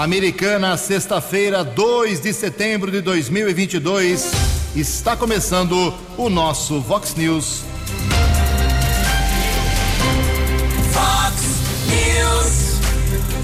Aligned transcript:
Americana, 0.00 0.78
sexta-feira, 0.78 1.62
2 1.62 2.20
de 2.20 2.32
setembro 2.32 2.90
de 2.90 3.02
2022. 3.02 4.32
Está 4.74 5.14
começando 5.14 5.92
o 6.16 6.30
nosso 6.30 6.80
Vox 6.80 7.14
News. 7.14 7.60
Vox 10.90 11.42
News. 11.90 12.80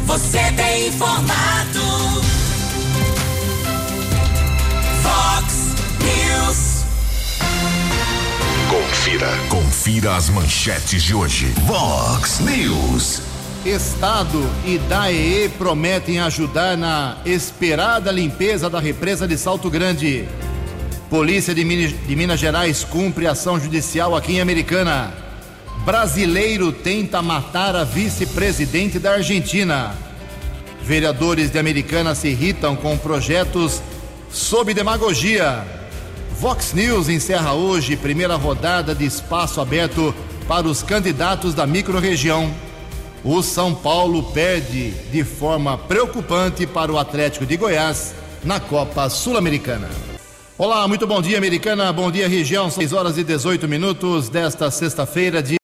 Você 0.07 0.51
tem 0.53 0.89
informado. 0.89 2.23
Vox 5.03 5.75
News. 6.01 6.85
Confira. 8.71 9.29
Confira 9.51 10.17
as 10.17 10.31
manchetes 10.31 11.03
de 11.03 11.15
hoje. 11.15 11.53
Vox 11.67 12.41
News. 12.41 13.36
Estado 13.67 14.49
e 14.65 14.79
DAEE 14.79 15.49
prometem 15.59 16.21
ajudar 16.21 16.77
na 16.77 17.17
esperada 17.27 18.13
limpeza 18.13 18.71
da 18.71 18.79
represa 18.79 19.27
de 19.27 19.37
Salto 19.37 19.69
Grande. 19.69 20.29
Polícia 21.11 21.53
de 21.53 21.65
Minas, 21.65 21.93
de 22.07 22.15
Minas 22.15 22.39
Gerais 22.39 22.85
cumpre 22.85 23.27
ação 23.27 23.59
judicial 23.59 24.15
aqui 24.15 24.35
em 24.35 24.41
Americana. 24.41 25.13
Brasileiro 25.85 26.71
tenta 26.71 27.21
matar 27.21 27.75
a 27.75 27.83
vice-presidente 27.83 29.01
da 29.01 29.15
Argentina. 29.15 29.97
Vereadores 30.81 31.51
de 31.51 31.59
Americana 31.59 32.15
se 32.15 32.29
irritam 32.29 32.77
com 32.77 32.97
projetos 32.97 33.83
sob 34.31 34.73
demagogia. 34.75 35.65
Vox 36.39 36.73
News 36.73 37.09
encerra 37.09 37.53
hoje 37.55 37.97
primeira 37.97 38.37
rodada 38.37 38.95
de 38.95 39.05
espaço 39.05 39.61
aberto 39.61 40.15
para 40.47 40.69
os 40.69 40.85
candidatos 40.85 41.53
da 41.53 41.67
microrregião. 41.67 42.66
O 43.29 43.43
São 43.43 43.75
Paulo 43.75 44.23
perde 44.23 44.93
de 45.11 45.25
forma 45.25 45.77
preocupante 45.77 46.65
para 46.65 46.93
o 46.93 46.99
Atlético 46.99 47.45
de 47.45 47.57
Goiás 47.57 48.15
na 48.45 48.61
Copa 48.61 49.11
Sul-Americana. 49.11 49.91
Olá, 50.57 50.87
muito 50.87 51.09
bom 51.09 51.21
dia, 51.21 51.37
Americana. 51.37 51.93
Bom 51.93 52.09
dia, 52.09 52.29
região. 52.29 52.71
6 52.71 52.93
horas 52.93 53.19
e 53.19 53.25
18 53.25 53.67
minutos 53.67 54.29
desta 54.29 54.71
sexta-feira, 54.71 55.43
dia 55.43 55.59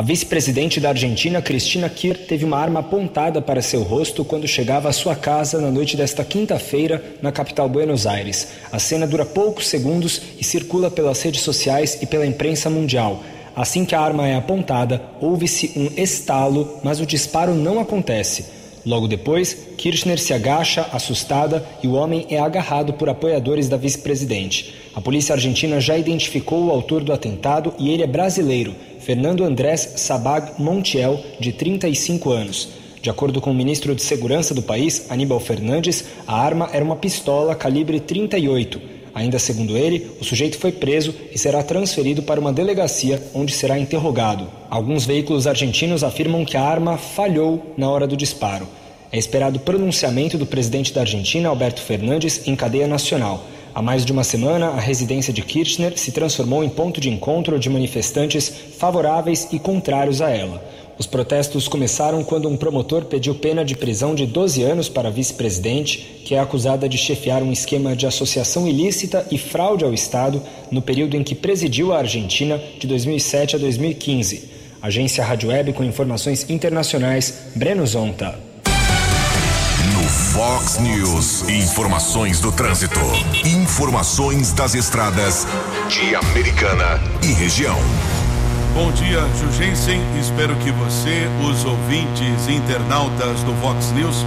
A 0.00 0.02
vice-presidente 0.02 0.80
da 0.80 0.88
Argentina, 0.88 1.42
Cristina 1.42 1.86
Kirchner, 1.86 2.26
teve 2.26 2.42
uma 2.42 2.56
arma 2.56 2.80
apontada 2.80 3.42
para 3.42 3.60
seu 3.60 3.82
rosto 3.82 4.24
quando 4.24 4.48
chegava 4.48 4.88
à 4.88 4.92
sua 4.94 5.14
casa 5.14 5.60
na 5.60 5.70
noite 5.70 5.94
desta 5.94 6.24
quinta-feira, 6.24 7.04
na 7.20 7.30
capital 7.30 7.68
Buenos 7.68 8.06
Aires. 8.06 8.48
A 8.72 8.78
cena 8.78 9.06
dura 9.06 9.26
poucos 9.26 9.68
segundos 9.68 10.22
e 10.38 10.42
circula 10.42 10.90
pelas 10.90 11.20
redes 11.20 11.42
sociais 11.42 11.98
e 12.00 12.06
pela 12.06 12.24
imprensa 12.24 12.70
mundial. 12.70 13.22
Assim 13.54 13.84
que 13.84 13.94
a 13.94 14.00
arma 14.00 14.26
é 14.26 14.34
apontada, 14.34 15.02
ouve-se 15.20 15.70
um 15.76 15.90
estalo, 16.02 16.78
mas 16.82 16.98
o 16.98 17.04
disparo 17.04 17.54
não 17.54 17.78
acontece. 17.78 18.59
Logo 18.84 19.06
depois, 19.06 19.68
Kirchner 19.76 20.18
se 20.18 20.32
agacha, 20.32 20.86
assustada, 20.92 21.66
e 21.82 21.86
o 21.86 21.92
homem 21.92 22.26
é 22.30 22.38
agarrado 22.38 22.94
por 22.94 23.08
apoiadores 23.08 23.68
da 23.68 23.76
vice-presidente. 23.76 24.74
A 24.94 25.00
polícia 25.00 25.34
argentina 25.34 25.80
já 25.80 25.96
identificou 25.98 26.64
o 26.64 26.70
autor 26.70 27.04
do 27.04 27.12
atentado 27.12 27.74
e 27.78 27.90
ele 27.90 28.02
é 28.02 28.06
brasileiro, 28.06 28.74
Fernando 28.98 29.44
Andrés 29.44 29.94
Sabag 29.96 30.52
Montiel, 30.58 31.22
de 31.38 31.52
35 31.52 32.30
anos. 32.30 32.68
De 33.02 33.08
acordo 33.08 33.40
com 33.40 33.50
o 33.50 33.54
ministro 33.54 33.94
de 33.94 34.02
Segurança 34.02 34.54
do 34.54 34.62
país, 34.62 35.06
Aníbal 35.10 35.40
Fernandes, 35.40 36.04
a 36.26 36.38
arma 36.38 36.68
era 36.72 36.84
uma 36.84 36.96
pistola 36.96 37.54
calibre 37.54 37.98
38. 37.98 38.99
Ainda 39.14 39.38
segundo 39.38 39.76
ele, 39.76 40.10
o 40.20 40.24
sujeito 40.24 40.58
foi 40.58 40.72
preso 40.72 41.14
e 41.32 41.38
será 41.38 41.62
transferido 41.62 42.22
para 42.22 42.40
uma 42.40 42.52
delegacia 42.52 43.22
onde 43.34 43.52
será 43.52 43.78
interrogado. 43.78 44.46
Alguns 44.68 45.04
veículos 45.04 45.46
argentinos 45.46 46.04
afirmam 46.04 46.44
que 46.44 46.56
a 46.56 46.62
arma 46.62 46.96
falhou 46.96 47.74
na 47.76 47.90
hora 47.90 48.06
do 48.06 48.16
disparo. 48.16 48.66
É 49.12 49.18
esperado 49.18 49.58
pronunciamento 49.58 50.38
do 50.38 50.46
presidente 50.46 50.92
da 50.92 51.00
Argentina, 51.00 51.48
Alberto 51.48 51.80
Fernandes, 51.80 52.46
em 52.46 52.54
cadeia 52.54 52.86
nacional. 52.86 53.44
Há 53.74 53.82
mais 53.82 54.04
de 54.04 54.12
uma 54.12 54.24
semana, 54.24 54.68
a 54.68 54.80
residência 54.80 55.32
de 55.32 55.42
Kirchner 55.42 55.96
se 55.96 56.12
transformou 56.12 56.62
em 56.62 56.68
ponto 56.68 57.00
de 57.00 57.08
encontro 57.08 57.58
de 57.58 57.68
manifestantes 57.68 58.48
favoráveis 58.78 59.48
e 59.52 59.58
contrários 59.58 60.20
a 60.20 60.30
ela. 60.30 60.62
Os 61.00 61.06
protestos 61.06 61.66
começaram 61.66 62.22
quando 62.22 62.46
um 62.46 62.58
promotor 62.58 63.06
pediu 63.06 63.34
pena 63.34 63.64
de 63.64 63.74
prisão 63.74 64.14
de 64.14 64.26
12 64.26 64.62
anos 64.62 64.86
para 64.86 65.08
a 65.08 65.10
vice-presidente, 65.10 66.20
que 66.26 66.34
é 66.34 66.38
acusada 66.38 66.86
de 66.86 66.98
chefiar 66.98 67.42
um 67.42 67.50
esquema 67.50 67.96
de 67.96 68.06
associação 68.06 68.68
ilícita 68.68 69.26
e 69.30 69.38
fraude 69.38 69.82
ao 69.82 69.94
Estado 69.94 70.42
no 70.70 70.82
período 70.82 71.16
em 71.16 71.24
que 71.24 71.34
presidiu 71.34 71.94
a 71.94 72.00
Argentina 72.00 72.62
de 72.78 72.86
2007 72.86 73.56
a 73.56 73.58
2015. 73.58 74.50
Agência 74.82 75.24
Rádio 75.24 75.48
Web 75.48 75.72
com 75.72 75.82
informações 75.82 76.50
internacionais, 76.50 77.44
Breno 77.56 77.86
Zonta. 77.86 78.38
No 79.94 80.06
Fox 80.06 80.78
News, 80.80 81.48
informações 81.48 82.40
do 82.40 82.52
trânsito, 82.52 83.00
informações 83.46 84.52
das 84.52 84.74
estradas 84.74 85.46
de 85.88 86.14
Americana 86.14 87.00
e 87.22 87.32
região. 87.32 87.78
Bom 88.72 88.92
dia, 88.92 89.20
Jugensen. 89.36 90.00
Espero 90.20 90.54
que 90.56 90.70
você, 90.70 91.26
os 91.44 91.64
ouvintes 91.64 92.48
internautas 92.48 93.42
do 93.42 93.52
Vox 93.54 93.90
News. 93.90 94.24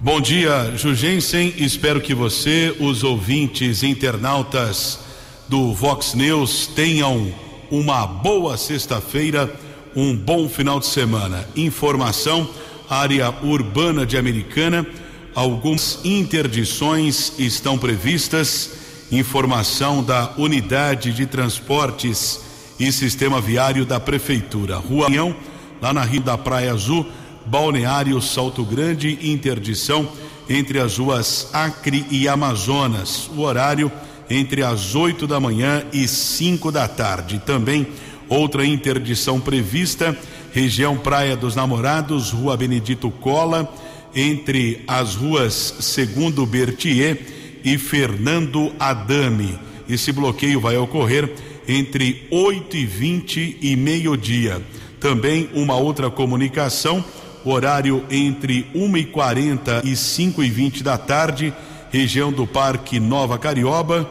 Bom 0.00 0.20
dia, 0.20 0.72
Jugensen. 0.76 1.52
Espero 1.58 2.00
que 2.00 2.14
você, 2.14 2.74
os 2.78 3.02
ouvintes 3.02 3.82
internautas 3.82 5.00
do 5.48 5.74
Vox 5.74 6.14
News, 6.14 6.68
tenham 6.68 7.34
uma 7.72 8.06
boa 8.06 8.56
sexta-feira, 8.56 9.52
um 9.96 10.16
bom 10.16 10.48
final 10.48 10.78
de 10.78 10.86
semana. 10.86 11.44
Informação: 11.56 12.48
área 12.88 13.34
urbana 13.42 14.06
de 14.06 14.16
Americana. 14.16 14.86
Algumas 15.34 15.98
interdições 16.04 17.32
estão 17.36 17.76
previstas 17.76 18.89
informação 19.10 20.02
da 20.02 20.32
Unidade 20.36 21.12
de 21.12 21.26
Transportes 21.26 22.40
e 22.78 22.92
Sistema 22.92 23.40
Viário 23.40 23.84
da 23.84 23.98
Prefeitura. 23.98 24.76
Rua 24.76 25.06
União, 25.06 25.34
lá 25.82 25.92
na 25.92 26.02
Rio 26.02 26.20
da 26.20 26.38
Praia 26.38 26.72
Azul, 26.72 27.06
Balneário 27.44 28.20
Salto 28.22 28.64
Grande, 28.64 29.18
interdição 29.22 30.08
entre 30.48 30.78
as 30.78 30.98
ruas 30.98 31.48
Acre 31.52 32.06
e 32.10 32.28
Amazonas. 32.28 33.28
O 33.36 33.40
horário 33.40 33.90
entre 34.28 34.62
as 34.62 34.94
8 34.94 35.26
da 35.26 35.40
manhã 35.40 35.84
e 35.92 36.06
5 36.06 36.70
da 36.70 36.86
tarde. 36.86 37.42
Também 37.44 37.88
outra 38.28 38.64
interdição 38.64 39.40
prevista, 39.40 40.16
região 40.52 40.96
Praia 40.96 41.36
dos 41.36 41.56
Namorados, 41.56 42.30
Rua 42.30 42.56
Benedito 42.56 43.10
Cola, 43.10 43.68
entre 44.14 44.84
as 44.86 45.16
ruas 45.16 45.74
Segundo 45.80 46.46
Bertier 46.46 47.39
e 47.64 47.78
Fernando 47.78 48.72
Adame. 48.78 49.58
Esse 49.88 50.12
bloqueio 50.12 50.60
vai 50.60 50.76
ocorrer 50.76 51.32
entre 51.66 52.26
8 52.30 52.76
e 52.76 52.86
20 52.86 53.58
e 53.60 53.76
meio-dia. 53.76 54.62
Também 54.98 55.48
uma 55.54 55.76
outra 55.76 56.10
comunicação, 56.10 57.04
horário 57.44 58.04
entre 58.10 58.66
1 58.74 58.96
e 58.96 59.04
40 59.04 59.82
e 59.84 59.96
5 59.96 60.42
e 60.42 60.50
20 60.50 60.82
da 60.82 60.98
tarde, 60.98 61.52
região 61.90 62.30
do 62.30 62.46
Parque 62.46 63.00
Nova 63.00 63.38
Carioba, 63.38 64.08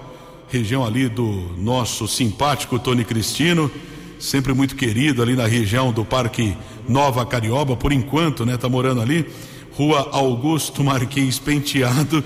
região 0.49 0.85
ali 0.85 1.07
do 1.07 1.53
nosso 1.57 2.07
simpático 2.07 2.79
Tony 2.79 3.05
Cristino, 3.05 3.71
sempre 4.19 4.53
muito 4.53 4.75
querido 4.75 5.21
ali 5.21 5.35
na 5.35 5.45
região 5.45 5.91
do 5.91 6.03
Parque 6.03 6.55
Nova 6.87 7.25
Carioba, 7.25 7.75
por 7.75 7.91
enquanto, 7.93 8.45
né? 8.45 8.57
Tá 8.57 8.67
morando 8.67 9.01
ali. 9.01 9.25
Rua 9.73 10.09
Augusto 10.11 10.83
Marquês 10.83 11.39
Penteado, 11.39 12.23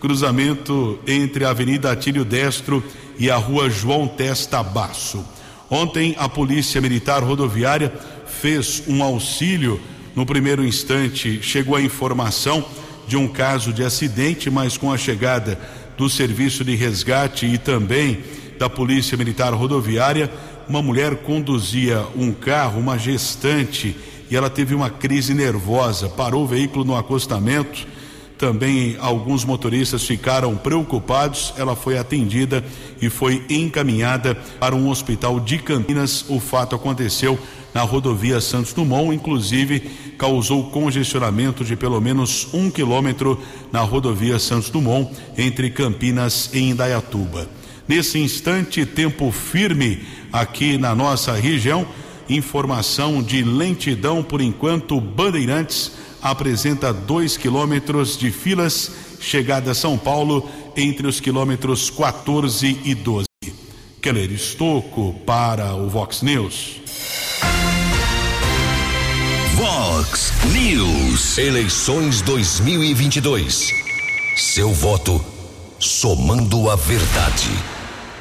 cruzamento 0.00 0.98
entre 1.06 1.44
a 1.44 1.50
Avenida 1.50 1.92
Atílio 1.92 2.24
Destro 2.24 2.82
e 3.18 3.30
a 3.30 3.36
Rua 3.36 3.68
João 3.68 4.06
Testa 4.06 4.62
Basso. 4.62 5.24
Ontem 5.70 6.14
a 6.18 6.28
Polícia 6.28 6.80
Militar 6.80 7.22
Rodoviária 7.22 7.92
fez 8.26 8.82
um 8.86 9.02
auxílio. 9.02 9.80
No 10.14 10.24
primeiro 10.24 10.64
instante, 10.64 11.40
chegou 11.42 11.76
a 11.76 11.82
informação 11.82 12.64
de 13.06 13.16
um 13.16 13.28
caso 13.28 13.72
de 13.72 13.84
acidente, 13.84 14.50
mas 14.50 14.76
com 14.76 14.92
a 14.92 14.98
chegada 14.98 15.58
do 15.96 16.08
serviço 16.08 16.64
de 16.64 16.74
resgate 16.74 17.46
e 17.46 17.58
também 17.58 18.22
da 18.58 18.68
Polícia 18.68 19.16
Militar 19.16 19.52
Rodoviária, 19.52 20.30
uma 20.68 20.82
mulher 20.82 21.16
conduzia 21.16 22.04
um 22.16 22.32
carro, 22.32 22.80
uma 22.80 22.98
gestante, 22.98 23.96
e 24.30 24.36
ela 24.36 24.50
teve 24.50 24.74
uma 24.74 24.90
crise 24.90 25.32
nervosa, 25.32 26.08
parou 26.08 26.44
o 26.44 26.46
veículo 26.46 26.84
no 26.84 26.96
acostamento. 26.96 27.86
Também 28.38 28.96
alguns 29.00 29.44
motoristas 29.44 30.04
ficaram 30.04 30.56
preocupados. 30.56 31.52
Ela 31.56 31.74
foi 31.74 31.98
atendida 31.98 32.64
e 33.02 33.10
foi 33.10 33.44
encaminhada 33.50 34.36
para 34.60 34.76
um 34.76 34.88
hospital 34.88 35.40
de 35.40 35.58
Campinas. 35.58 36.24
O 36.28 36.38
fato 36.38 36.76
aconteceu 36.76 37.36
na 37.74 37.82
rodovia 37.82 38.40
Santos 38.40 38.72
Dumont, 38.72 39.12
inclusive 39.12 39.80
causou 40.16 40.70
congestionamento 40.70 41.64
de 41.64 41.76
pelo 41.76 42.00
menos 42.00 42.48
um 42.52 42.70
quilômetro 42.70 43.40
na 43.72 43.80
rodovia 43.80 44.38
Santos 44.38 44.70
Dumont, 44.70 45.10
entre 45.36 45.70
Campinas 45.70 46.50
e 46.52 46.60
Indaiatuba. 46.60 47.48
Nesse 47.88 48.18
instante, 48.18 48.86
tempo 48.86 49.32
firme 49.32 50.02
aqui 50.32 50.78
na 50.78 50.94
nossa 50.94 51.32
região. 51.32 51.86
Informação 52.28 53.22
de 53.22 53.42
lentidão 53.42 54.22
por 54.22 54.40
enquanto, 54.40 55.00
Bandeirantes 55.00 55.92
apresenta 56.22 56.92
dois 56.92 57.36
quilômetros 57.36 58.16
de 58.16 58.30
filas, 58.30 58.90
chegada 59.20 59.70
a 59.70 59.74
São 59.74 59.96
Paulo 59.96 60.48
entre 60.76 61.06
os 61.06 61.20
quilômetros 61.20 61.90
14 61.90 62.80
e 62.84 62.94
12. 62.94 63.28
Keller 64.00 64.30
Estocco 64.30 65.14
para 65.26 65.74
o 65.74 65.88
Vox 65.88 66.22
News. 66.22 66.80
Vox 69.54 70.32
News. 70.52 71.36
Eleições 71.36 72.22
2022. 72.22 73.72
Seu 74.36 74.72
voto 74.72 75.24
somando 75.80 76.70
a 76.70 76.76
verdade. 76.76 77.50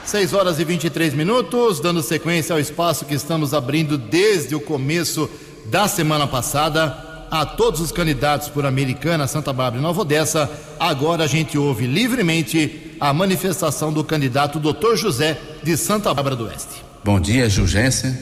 6 0.04 0.34
horas 0.34 0.60
e 0.60 0.64
23 0.64 1.14
minutos, 1.14 1.80
dando 1.80 2.02
sequência 2.02 2.54
ao 2.54 2.60
espaço 2.60 3.06
que 3.06 3.14
estamos 3.14 3.54
abrindo 3.54 3.98
desde 3.98 4.56
o 4.56 4.60
começo 4.60 5.30
da 5.66 5.88
semana 5.88 6.26
passada 6.26 7.07
a 7.30 7.46
todos 7.46 7.80
os 7.80 7.92
candidatos 7.92 8.48
por 8.48 8.66
Americana, 8.66 9.28
Santa 9.28 9.54
Bárbara 9.54 9.80
e 9.80 9.84
Nova 9.84 10.02
Odessa. 10.02 10.50
Agora 10.80 11.24
a 11.24 11.28
gente 11.28 11.58
ouve 11.58 11.86
livremente 11.86 12.96
a 13.00 13.14
manifestação 13.14 13.92
do 13.92 14.04
candidato 14.04 14.60
Dr. 14.60 14.96
José 14.96 15.40
de 15.64 15.76
Santa 15.78 16.14
Bárbara 16.14 16.36
do 16.36 16.46
Oeste. 16.46 16.84
Bom 17.04 17.20
dia, 17.20 17.50
Jurgência. 17.50 18.18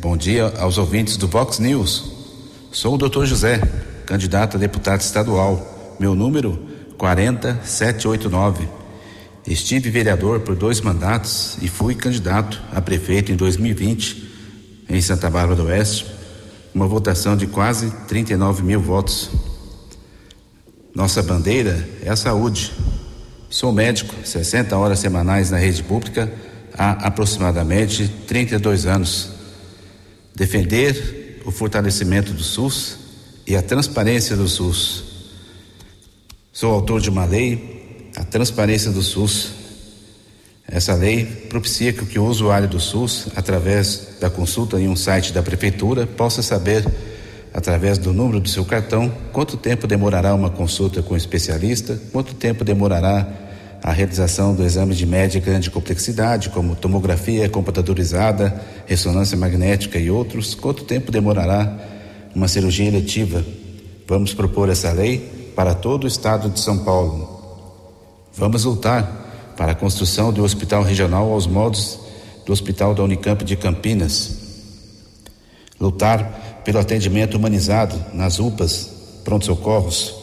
Bom 0.00 0.16
dia 0.16 0.52
aos 0.58 0.78
ouvintes 0.78 1.16
do 1.16 1.26
Vox 1.26 1.58
News. 1.58 2.04
Sou 2.72 2.94
o 2.94 2.98
Dr. 2.98 3.24
José, 3.24 3.60
candidato 4.04 4.56
a 4.56 4.60
deputado 4.60 5.00
estadual. 5.00 5.96
Meu 5.98 6.14
número 6.14 6.58
40789. 6.98 8.68
Estive 9.46 9.90
vereador 9.90 10.40
por 10.40 10.56
dois 10.56 10.80
mandatos 10.80 11.56
e 11.62 11.68
fui 11.68 11.94
candidato 11.94 12.60
a 12.72 12.80
prefeito 12.80 13.30
em 13.30 13.36
2020 13.36 14.26
em 14.88 15.00
Santa 15.00 15.28
Bárbara 15.28 15.56
do 15.56 15.64
Oeste, 15.64 16.06
uma 16.76 16.86
votação 16.86 17.34
de 17.34 17.46
quase 17.46 17.90
39 18.06 18.62
mil 18.62 18.78
votos. 18.78 19.30
Nossa 20.94 21.22
bandeira 21.22 21.88
é 22.02 22.10
a 22.10 22.16
saúde. 22.16 22.70
Sou 23.48 23.72
médico, 23.72 24.14
60 24.22 24.76
horas 24.76 24.98
semanais 24.98 25.50
na 25.50 25.56
rede 25.56 25.82
pública 25.82 26.30
há 26.76 27.06
aproximadamente 27.06 28.06
32 28.26 28.84
anos. 28.84 29.30
Defender 30.34 31.40
o 31.46 31.50
fortalecimento 31.50 32.34
do 32.34 32.42
SUS 32.42 32.98
e 33.46 33.56
a 33.56 33.62
transparência 33.62 34.36
do 34.36 34.46
SUS. 34.46 35.04
Sou 36.52 36.74
autor 36.74 37.00
de 37.00 37.08
uma 37.08 37.24
lei 37.24 38.10
a 38.16 38.24
transparência 38.24 38.90
do 38.90 39.00
SUS. 39.00 39.52
Essa 40.68 40.94
lei 40.94 41.24
propicia 41.24 41.92
que 41.92 42.18
o 42.18 42.24
usuário 42.24 42.68
do 42.68 42.80
SUS, 42.80 43.28
através 43.36 44.16
da 44.20 44.28
consulta 44.28 44.80
em 44.80 44.88
um 44.88 44.96
site 44.96 45.32
da 45.32 45.42
prefeitura, 45.42 46.06
possa 46.06 46.42
saber, 46.42 46.84
através 47.54 47.98
do 47.98 48.12
número 48.12 48.40
do 48.40 48.48
seu 48.48 48.64
cartão, 48.64 49.12
quanto 49.32 49.56
tempo 49.56 49.86
demorará 49.86 50.34
uma 50.34 50.50
consulta 50.50 51.02
com 51.02 51.14
o 51.14 51.16
especialista, 51.16 51.98
quanto 52.12 52.34
tempo 52.34 52.64
demorará 52.64 53.26
a 53.80 53.92
realização 53.92 54.54
do 54.56 54.64
exame 54.64 54.94
de 54.94 55.06
média 55.06 55.40
grande 55.40 55.70
complexidade, 55.70 56.50
como 56.50 56.74
tomografia 56.74 57.48
computadorizada, 57.48 58.60
ressonância 58.86 59.36
magnética 59.36 59.98
e 59.98 60.10
outros, 60.10 60.56
quanto 60.56 60.82
tempo 60.82 61.12
demorará 61.12 61.72
uma 62.34 62.48
cirurgia 62.48 62.88
eletiva. 62.88 63.44
Vamos 64.08 64.34
propor 64.34 64.68
essa 64.68 64.90
lei 64.90 65.52
para 65.54 65.74
todo 65.74 66.04
o 66.04 66.08
estado 66.08 66.50
de 66.50 66.58
São 66.58 66.78
Paulo. 66.78 67.36
Vamos 68.34 68.64
lutar 68.64 69.25
para 69.56 69.72
a 69.72 69.74
construção 69.74 70.32
do 70.32 70.44
hospital 70.44 70.82
regional 70.82 71.32
aos 71.32 71.46
modos 71.46 71.98
do 72.44 72.52
Hospital 72.52 72.94
da 72.94 73.02
Unicamp 73.02 73.44
de 73.44 73.56
Campinas. 73.56 74.36
Lutar 75.80 76.62
pelo 76.64 76.78
atendimento 76.78 77.36
humanizado 77.36 77.96
nas 78.14 78.38
UPAs, 78.38 78.90
pronto-socorros, 79.24 80.14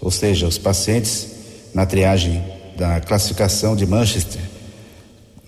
ou 0.00 0.10
seja, 0.10 0.46
os 0.46 0.58
pacientes 0.58 1.28
na 1.72 1.86
triagem 1.86 2.44
da 2.76 3.00
classificação 3.00 3.74
de 3.74 3.86
Manchester, 3.86 4.40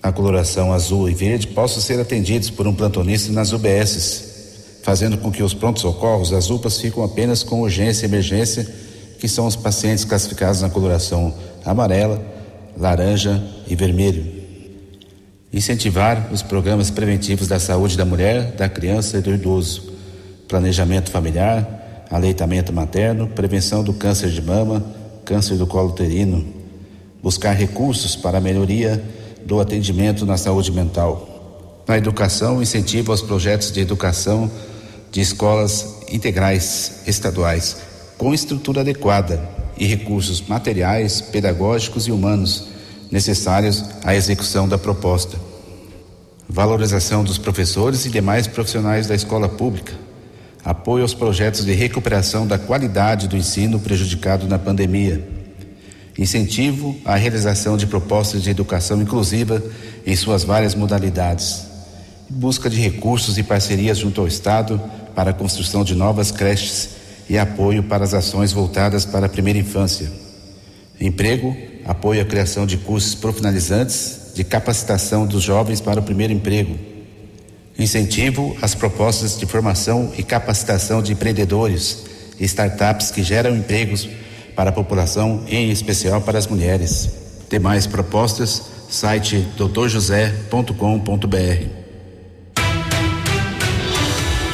na 0.03 0.11
coloração 0.11 0.73
azul 0.73 1.09
e 1.09 1.13
verde, 1.13 1.47
possam 1.47 1.81
ser 1.81 1.99
atendidos 1.99 2.49
por 2.49 2.67
um 2.67 2.73
plantonista 2.73 3.31
nas 3.31 3.51
UBSs, 3.51 4.81
fazendo 4.83 5.17
com 5.17 5.31
que 5.31 5.43
os 5.43 5.53
pronto-socorros, 5.53 6.33
as 6.33 6.49
UPAs, 6.49 6.79
ficam 6.79 7.03
apenas 7.03 7.43
com 7.43 7.61
urgência 7.61 8.05
e 8.05 8.09
emergência, 8.09 8.67
que 9.19 9.27
são 9.27 9.45
os 9.45 9.55
pacientes 9.55 10.05
classificados 10.05 10.61
na 10.61 10.69
coloração 10.69 11.33
amarela, 11.65 12.36
laranja 12.77 13.43
e 13.67 13.75
vermelho. 13.75 14.25
Incentivar 15.51 16.29
os 16.31 16.41
programas 16.41 16.89
preventivos 16.89 17.47
da 17.47 17.59
saúde 17.59 17.97
da 17.97 18.05
mulher, 18.05 18.51
da 18.51 18.69
criança 18.69 19.17
e 19.17 19.21
do 19.21 19.33
idoso, 19.33 19.93
planejamento 20.47 21.09
familiar, 21.09 22.05
aleitamento 22.09 22.71
materno, 22.71 23.27
prevenção 23.27 23.83
do 23.83 23.93
câncer 23.93 24.29
de 24.29 24.41
mama, 24.41 24.85
câncer 25.25 25.57
do 25.57 25.65
colo 25.65 25.89
uterino, 25.89 26.45
buscar 27.21 27.53
recursos 27.53 28.15
para 28.15 28.37
a 28.37 28.41
melhoria 28.41 29.03
do 29.45 29.59
atendimento 29.59 30.25
na 30.25 30.37
saúde 30.37 30.71
mental. 30.71 31.83
Na 31.87 31.97
educação, 31.97 32.61
incentivo 32.61 33.11
aos 33.11 33.21
projetos 33.21 33.71
de 33.71 33.79
educação 33.79 34.51
de 35.11 35.21
escolas 35.21 35.97
integrais 36.11 37.01
estaduais 37.07 37.77
com 38.17 38.33
estrutura 38.33 38.81
adequada, 38.81 39.41
e 39.79 39.85
recursos 39.85 40.41
materiais, 40.41 41.21
pedagógicos 41.21 42.07
e 42.07 42.11
humanos 42.11 42.67
necessários 43.11 43.83
à 44.03 44.15
execução 44.15 44.67
da 44.67 44.77
proposta. 44.77 45.37
Valorização 46.49 47.23
dos 47.23 47.37
professores 47.37 48.05
e 48.05 48.09
demais 48.09 48.47
profissionais 48.47 49.07
da 49.07 49.15
escola 49.15 49.49
pública. 49.49 49.93
Apoio 50.63 51.03
aos 51.03 51.13
projetos 51.13 51.63
de 51.65 51.73
recuperação 51.73 52.45
da 52.45 52.57
qualidade 52.57 53.27
do 53.27 53.37
ensino 53.37 53.79
prejudicado 53.79 54.47
na 54.47 54.59
pandemia. 54.59 55.25
Incentivo 56.17 56.97
à 57.05 57.15
realização 57.15 57.77
de 57.77 57.85
propostas 57.85 58.41
de 58.41 58.49
educação 58.49 59.01
inclusiva 59.01 59.63
em 60.05 60.15
suas 60.15 60.43
várias 60.43 60.73
modalidades. 60.73 61.65
Busca 62.29 62.69
de 62.69 62.79
recursos 62.81 63.37
e 63.37 63.43
parcerias 63.43 63.99
junto 63.99 64.19
ao 64.19 64.27
Estado 64.27 64.81
para 65.15 65.29
a 65.29 65.33
construção 65.33 65.83
de 65.83 65.95
novas 65.95 66.31
creches 66.31 66.96
e 67.29 67.37
apoio 67.37 67.83
para 67.83 68.03
as 68.03 68.13
ações 68.13 68.51
voltadas 68.51 69.05
para 69.05 69.25
a 69.25 69.29
primeira 69.29 69.59
infância. 69.59 70.09
Emprego, 70.99 71.55
apoio 71.85 72.21
à 72.21 72.25
criação 72.25 72.65
de 72.65 72.77
cursos 72.77 73.15
profissionalizantes 73.15 74.31
de 74.33 74.43
capacitação 74.43 75.25
dos 75.25 75.43
jovens 75.43 75.81
para 75.81 75.99
o 75.99 76.03
primeiro 76.03 76.33
emprego. 76.33 76.77
Incentivo 77.77 78.57
às 78.61 78.73
propostas 78.73 79.37
de 79.37 79.45
formação 79.45 80.11
e 80.17 80.23
capacitação 80.23 81.01
de 81.01 81.13
empreendedores 81.13 82.05
e 82.39 82.45
startups 82.45 83.11
que 83.11 83.23
geram 83.23 83.55
empregos 83.55 84.09
para 84.55 84.71
a 84.71 84.73
população, 84.73 85.43
em 85.47 85.69
especial 85.69 86.21
para 86.21 86.39
as 86.39 86.47
mulheres. 86.47 87.09
Demais 87.49 87.85
propostas, 87.85 88.63
site 88.89 89.45
doutorjosé.com.br. 89.55 91.67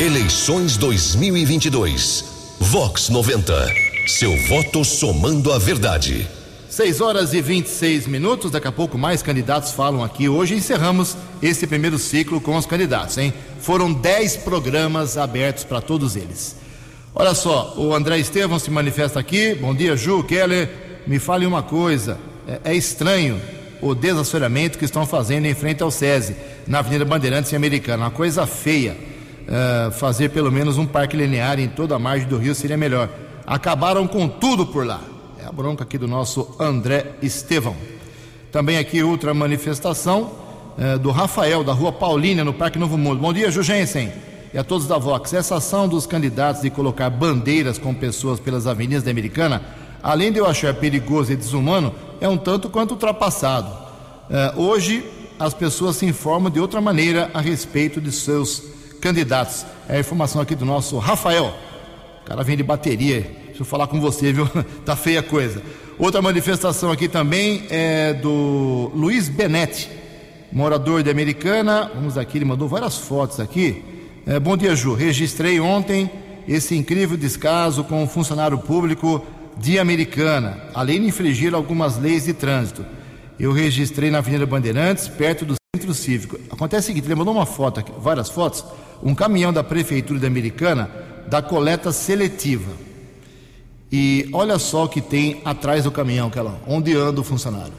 Eleições 0.01 0.75
2022. 0.75 2.32
Vox 2.63 3.09
90. 3.09 3.53
Seu 4.07 4.35
voto 4.47 4.85
somando 4.85 5.51
a 5.51 5.59
verdade. 5.59 6.25
6 6.69 7.01
horas 7.01 7.33
e 7.33 7.41
26 7.41 8.07
minutos, 8.07 8.51
daqui 8.51 8.67
a 8.67 8.71
pouco 8.71 8.97
mais 8.97 9.21
candidatos 9.21 9.73
falam 9.73 10.01
aqui. 10.01 10.29
Hoje 10.29 10.55
encerramos 10.55 11.17
esse 11.41 11.67
primeiro 11.67 11.99
ciclo 11.99 12.39
com 12.39 12.55
os 12.55 12.65
candidatos, 12.65 13.17
hein? 13.17 13.33
Foram 13.59 13.91
10 13.91 14.37
programas 14.37 15.17
abertos 15.17 15.65
para 15.65 15.81
todos 15.81 16.15
eles. 16.15 16.55
Olha 17.13 17.33
só, 17.33 17.75
o 17.77 17.93
André 17.93 18.17
Estevam 18.19 18.57
se 18.57 18.71
manifesta 18.71 19.19
aqui. 19.19 19.53
Bom 19.55 19.75
dia, 19.75 19.97
Ju, 19.97 20.23
Keller. 20.23 20.69
Me 21.05 21.19
fale 21.19 21.45
uma 21.45 21.63
coisa: 21.63 22.17
é, 22.47 22.71
é 22.71 22.73
estranho 22.73 23.41
o 23.81 23.93
desassoreamento 23.93 24.79
que 24.79 24.85
estão 24.85 25.05
fazendo 25.05 25.45
em 25.45 25.53
frente 25.53 25.83
ao 25.83 25.91
SESI, 25.91 26.33
na 26.65 26.79
Avenida 26.79 27.03
Bandeirantes 27.03 27.51
e 27.51 27.57
Americana. 27.57 28.05
Uma 28.05 28.11
coisa 28.11 28.47
feia. 28.47 29.12
Uh, 29.43 29.91
fazer 29.91 30.29
pelo 30.29 30.49
menos 30.49 30.77
um 30.77 30.85
parque 30.85 31.17
linear 31.17 31.59
em 31.59 31.67
toda 31.67 31.95
a 31.95 31.99
margem 31.99 32.27
do 32.27 32.37
rio 32.37 32.55
seria 32.55 32.77
melhor. 32.77 33.09
Acabaram 33.45 34.07
com 34.07 34.27
tudo 34.27 34.65
por 34.65 34.85
lá. 34.85 35.01
É 35.37 35.45
a 35.45 35.51
bronca 35.51 35.83
aqui 35.83 35.97
do 35.97 36.07
nosso 36.07 36.55
André 36.57 37.15
Estevão. 37.21 37.75
Também 38.51 38.77
aqui 38.77 39.03
outra 39.03 39.33
manifestação 39.33 40.31
uh, 40.77 40.97
do 40.97 41.11
Rafael, 41.11 41.63
da 41.63 41.73
Rua 41.73 41.91
Paulínia, 41.91 42.45
no 42.45 42.53
Parque 42.53 42.79
Novo 42.79 42.97
Mundo. 42.97 43.19
Bom 43.19 43.33
dia, 43.33 43.51
Jugensen. 43.51 44.11
E 44.53 44.57
a 44.57 44.63
todos 44.63 44.87
da 44.87 44.97
Vox. 44.97 45.33
Essa 45.33 45.57
ação 45.57 45.87
dos 45.89 46.05
candidatos 46.05 46.61
de 46.61 46.69
colocar 46.69 47.09
bandeiras 47.09 47.77
com 47.77 47.93
pessoas 47.93 48.39
pelas 48.39 48.65
avenidas 48.65 49.03
da 49.03 49.11
Americana, 49.11 49.61
além 50.01 50.31
de 50.31 50.39
eu 50.39 50.45
achar 50.45 50.73
perigoso 50.73 51.33
e 51.33 51.35
desumano, 51.35 51.93
é 52.21 52.29
um 52.29 52.37
tanto 52.37 52.69
quanto 52.69 52.91
ultrapassado. 52.91 53.67
Uh, 54.29 54.61
hoje, 54.61 55.03
as 55.37 55.53
pessoas 55.53 55.97
se 55.97 56.05
informam 56.05 56.49
de 56.49 56.59
outra 56.59 56.79
maneira 56.79 57.29
a 57.33 57.41
respeito 57.41 57.99
de 57.99 58.11
seus 58.11 58.63
candidatos. 59.03 59.65
É 59.89 59.97
a 59.97 59.99
informação 59.99 60.41
aqui 60.41 60.55
do 60.55 60.63
nosso 60.63 60.97
Rafael. 60.97 61.53
O 62.21 62.25
cara 62.25 62.41
vem 62.41 62.55
de 62.55 62.63
bateria. 62.63 63.19
Deixa 63.47 63.61
eu 63.61 63.65
falar 63.65 63.85
com 63.87 63.99
você, 63.99 64.31
viu? 64.31 64.47
tá 64.85 64.95
feia 64.95 65.19
a 65.19 65.23
coisa. 65.23 65.61
Outra 65.99 66.21
manifestação 66.21 66.89
aqui 66.89 67.09
também 67.09 67.65
é 67.69 68.13
do 68.13 68.89
Luiz 68.95 69.27
Benetti, 69.27 69.89
morador 70.53 71.03
de 71.03 71.09
Americana. 71.09 71.91
Vamos 71.93 72.17
aqui, 72.17 72.37
ele 72.37 72.45
mandou 72.45 72.69
várias 72.69 72.97
fotos 72.97 73.41
aqui. 73.41 73.83
É, 74.25 74.39
bom 74.39 74.55
dia, 74.55 74.73
Ju. 74.73 74.93
Registrei 74.93 75.59
ontem 75.59 76.09
esse 76.47 76.73
incrível 76.73 77.17
descaso 77.17 77.83
com 77.83 78.01
um 78.01 78.07
funcionário 78.07 78.57
público 78.57 79.21
de 79.57 79.77
Americana, 79.79 80.69
além 80.73 81.01
de 81.01 81.07
infringir 81.07 81.53
algumas 81.53 81.97
leis 81.99 82.23
de 82.23 82.33
trânsito. 82.33 82.85
Eu 83.37 83.51
registrei 83.51 84.09
na 84.09 84.19
Avenida 84.19 84.45
Bandeirantes, 84.45 85.09
perto 85.09 85.43
do 85.43 85.55
centro 85.75 85.93
cívico. 85.93 86.39
Acontece 86.49 86.85
o 86.85 86.87
seguinte, 86.87 87.05
ele 87.05 87.15
mandou 87.15 87.33
uma 87.33 87.45
foto 87.45 87.81
aqui, 87.81 87.91
várias 87.99 88.29
fotos, 88.29 88.63
um 89.03 89.13
caminhão 89.13 89.51
da 89.51 89.63
prefeitura 89.63 90.25
Americana 90.25 90.89
da 91.27 91.41
coleta 91.41 91.91
seletiva. 91.91 92.71
E 93.91 94.29
olha 94.33 94.57
só 94.57 94.85
o 94.85 94.89
que 94.89 95.01
tem 95.01 95.41
atrás 95.45 95.83
do 95.83 95.91
caminhão, 95.91 96.27
aquela, 96.27 96.59
onde 96.67 96.95
anda 96.95 97.21
o 97.21 97.23
funcionário. 97.23 97.73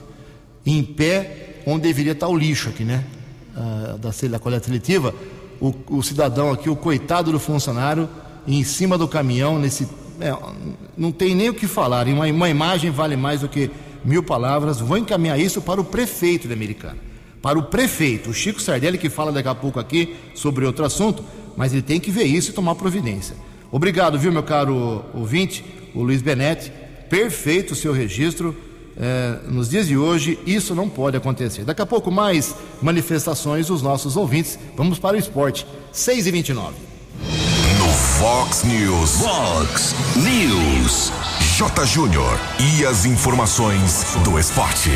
Em 0.65 0.83
pé, 0.83 1.63
onde 1.67 1.83
deveria 1.83 2.13
estar 2.13 2.29
o 2.29 2.37
lixo 2.37 2.69
aqui, 2.69 2.85
né? 2.85 3.05
Ah, 3.57 3.97
da, 3.99 4.11
da 4.29 4.39
coleta 4.39 4.67
seletiva, 4.67 5.15
o, 5.61 5.75
o, 5.89 6.03
cidadão 6.03 6.53
aqui, 6.53 6.69
o 6.69 6.77
coitado 6.77 7.33
do 7.33 7.41
funcionário, 7.41 8.09
em 8.47 8.63
cima 8.63 8.99
do 8.99 9.09
caminhão, 9.09 9.59
nesse. 9.59 9.89
É, 10.21 10.37
não 10.97 11.11
tem 11.11 11.35
nem 11.35 11.49
o 11.49 11.55
que 11.55 11.67
falar. 11.67 12.07
Uma, 12.07 12.27
uma 12.27 12.49
imagem 12.49 12.91
vale 12.91 13.17
mais 13.17 13.41
do 13.41 13.49
que 13.49 13.71
mil 14.05 14.23
palavras. 14.23 14.79
Vou 14.79 14.97
encaminhar 14.97 15.41
isso 15.41 15.61
para 15.63 15.81
o 15.81 15.85
prefeito 15.85 16.47
da 16.47 16.55
Americana. 16.55 16.99
Para 17.45 17.59
o 17.59 17.65
prefeito, 17.65 18.31
o 18.31 18.33
Chico 18.33 18.59
Sardelli, 18.59 18.97
que 18.97 19.11
fala 19.11 19.31
daqui 19.31 19.47
a 19.51 19.55
pouco 19.55 19.79
aqui 19.79 20.17
sobre 20.35 20.65
outro 20.65 20.83
assunto, 20.83 21.23
mas 21.55 21.75
ele 21.75 21.83
tem 21.83 22.01
que 22.01 22.11
ver 22.11 22.25
isso 22.25 22.51
e 22.51 22.55
tomar 22.55 22.75
providência. 22.75 23.37
Obrigado, 23.71 24.19
viu, 24.19 24.33
meu 24.33 24.43
caro 24.43 25.05
ouvinte, 25.13 25.63
o 25.95 26.03
Luiz 26.03 26.23
Benetti. 26.23 26.73
Perfeito 27.11 27.73
o 27.73 27.77
seu 27.77 27.93
registro. 27.93 28.57
É, 28.97 29.41
nos 29.47 29.69
dias 29.69 29.87
de 29.87 29.95
hoje, 29.95 30.39
isso 30.47 30.75
não 30.75 30.89
pode 30.89 31.19
acontecer. 31.19 31.65
Daqui 31.65 31.83
a 31.83 31.87
pouco, 31.87 32.11
mais 32.11 32.55
manifestações 32.81 33.67
dos 33.67 33.83
nossos 33.83 34.17
ouvintes. 34.17 34.59
Vamos 34.75 34.99
para 34.99 35.15
o 35.15 35.19
esporte. 35.19 35.67
6 35.93 36.27
e 36.27 36.31
29 36.31 36.73
No 37.79 37.93
Fox 37.93 38.65
News. 38.65 39.21
Fox 39.21 39.95
News. 40.17 41.13
J. 41.59 41.85
Júnior. 41.85 42.41
E 42.59 42.87
as 42.87 43.05
informações 43.05 44.17
do 44.25 44.39
esporte. 44.39 44.89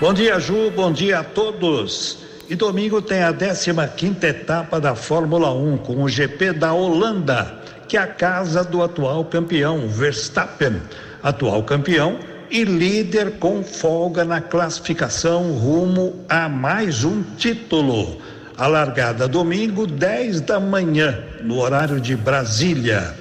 Bom 0.00 0.12
dia, 0.12 0.40
Ju. 0.40 0.72
Bom 0.72 0.90
dia 0.92 1.20
a 1.20 1.24
todos. 1.24 2.18
E 2.50 2.56
domingo 2.56 3.00
tem 3.00 3.22
a 3.22 3.32
15 3.32 3.70
quinta 3.96 4.26
etapa 4.26 4.80
da 4.80 4.96
Fórmula 4.96 5.54
1 5.54 5.78
com 5.78 6.02
o 6.02 6.08
GP 6.08 6.52
da 6.52 6.72
Holanda, 6.72 7.62
que 7.86 7.96
é 7.96 8.00
a 8.00 8.06
casa 8.08 8.64
do 8.64 8.82
atual 8.82 9.24
campeão, 9.24 9.86
Verstappen, 9.86 10.82
atual 11.22 11.62
campeão 11.62 12.18
e 12.50 12.64
líder 12.64 13.38
com 13.38 13.62
folga 13.62 14.24
na 14.24 14.40
classificação 14.40 15.52
rumo 15.52 16.24
a 16.28 16.48
mais 16.48 17.04
um 17.04 17.22
título. 17.38 18.18
A 18.58 18.66
largada 18.66 19.28
domingo, 19.28 19.86
10 19.86 20.40
da 20.40 20.58
manhã, 20.58 21.22
no 21.40 21.60
horário 21.60 22.00
de 22.00 22.16
Brasília. 22.16 23.14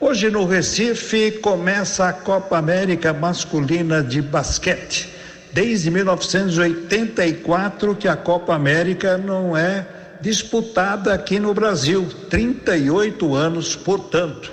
Hoje 0.00 0.30
no 0.30 0.46
Recife 0.46 1.32
começa 1.32 2.08
a 2.08 2.14
Copa 2.14 2.56
América 2.56 3.12
Masculina 3.12 4.02
de 4.02 4.22
Basquete 4.22 5.17
desde 5.52 5.90
1984 5.90 7.96
que 7.96 8.08
a 8.08 8.16
Copa 8.16 8.54
América 8.54 9.18
não 9.18 9.54
é 9.56 9.86
disputada 10.20 11.14
aqui 11.14 11.38
no 11.38 11.54
Brasil, 11.54 12.06
38 12.28 13.34
anos, 13.34 13.76
portanto. 13.76 14.52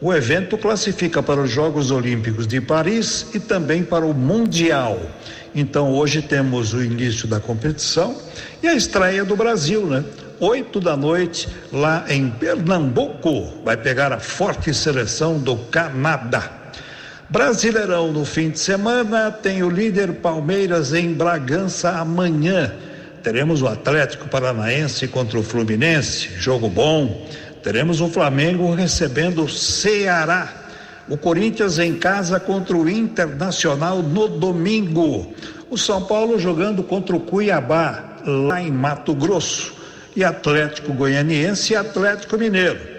O 0.00 0.12
evento 0.12 0.58
classifica 0.58 1.22
para 1.22 1.40
os 1.40 1.50
Jogos 1.50 1.90
Olímpicos 1.90 2.46
de 2.46 2.60
Paris 2.60 3.26
e 3.34 3.40
também 3.40 3.82
para 3.82 4.04
o 4.04 4.12
Mundial. 4.12 5.00
Então 5.54 5.90
hoje 5.90 6.20
temos 6.20 6.74
o 6.74 6.82
início 6.82 7.26
da 7.26 7.40
competição 7.40 8.14
e 8.62 8.68
a 8.68 8.74
estreia 8.74 9.24
do 9.24 9.34
Brasil, 9.34 9.86
né? 9.86 10.04
Oito 10.38 10.80
da 10.80 10.98
noite 10.98 11.48
lá 11.72 12.04
em 12.10 12.28
Pernambuco 12.28 13.62
vai 13.64 13.74
pegar 13.74 14.12
a 14.12 14.20
forte 14.20 14.74
seleção 14.74 15.38
do 15.38 15.56
Canadá. 15.56 16.65
Brasileirão 17.28 18.12
no 18.12 18.24
fim 18.24 18.50
de 18.50 18.60
semana 18.60 19.32
tem 19.32 19.60
o 19.64 19.68
líder 19.68 20.12
Palmeiras 20.14 20.94
em 20.94 21.12
Bragança 21.12 21.90
amanhã. 21.90 22.72
Teremos 23.20 23.62
o 23.62 23.66
Atlético 23.66 24.28
Paranaense 24.28 25.08
contra 25.08 25.36
o 25.36 25.42
Fluminense, 25.42 26.30
jogo 26.38 26.68
bom. 26.68 27.26
Teremos 27.64 28.00
o 28.00 28.08
Flamengo 28.08 28.72
recebendo 28.72 29.42
o 29.42 29.48
Ceará. 29.48 30.54
O 31.08 31.18
Corinthians 31.18 31.80
em 31.80 31.96
casa 31.96 32.38
contra 32.38 32.76
o 32.76 32.88
Internacional 32.88 34.04
no 34.04 34.28
domingo. 34.28 35.34
O 35.68 35.76
São 35.76 36.04
Paulo 36.04 36.38
jogando 36.38 36.84
contra 36.84 37.16
o 37.16 37.20
Cuiabá, 37.20 38.18
lá 38.24 38.62
em 38.62 38.70
Mato 38.70 39.12
Grosso. 39.12 39.74
E 40.14 40.22
Atlético 40.22 40.92
Goianiense 40.92 41.72
e 41.72 41.76
Atlético 41.76 42.38
Mineiro. 42.38 42.95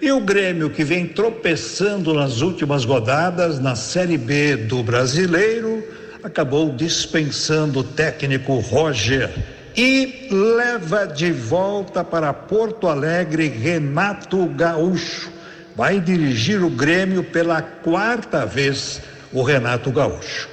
E 0.00 0.12
o 0.12 0.20
Grêmio, 0.20 0.68
que 0.68 0.84
vem 0.84 1.06
tropeçando 1.06 2.12
nas 2.12 2.42
últimas 2.42 2.84
rodadas 2.84 3.58
na 3.58 3.74
Série 3.74 4.18
B 4.18 4.56
do 4.56 4.82
Brasileiro, 4.82 5.82
acabou 6.22 6.70
dispensando 6.70 7.80
o 7.80 7.84
técnico 7.84 8.58
Roger 8.58 9.32
e 9.76 10.28
leva 10.30 11.06
de 11.06 11.32
volta 11.32 12.04
para 12.04 12.32
Porto 12.32 12.88
Alegre 12.88 13.48
Renato 13.48 14.46
Gaúcho. 14.46 15.30
Vai 15.74 16.00
dirigir 16.00 16.62
o 16.62 16.70
Grêmio 16.70 17.24
pela 17.24 17.62
quarta 17.62 18.44
vez 18.44 19.00
o 19.32 19.42
Renato 19.42 19.90
Gaúcho. 19.90 20.48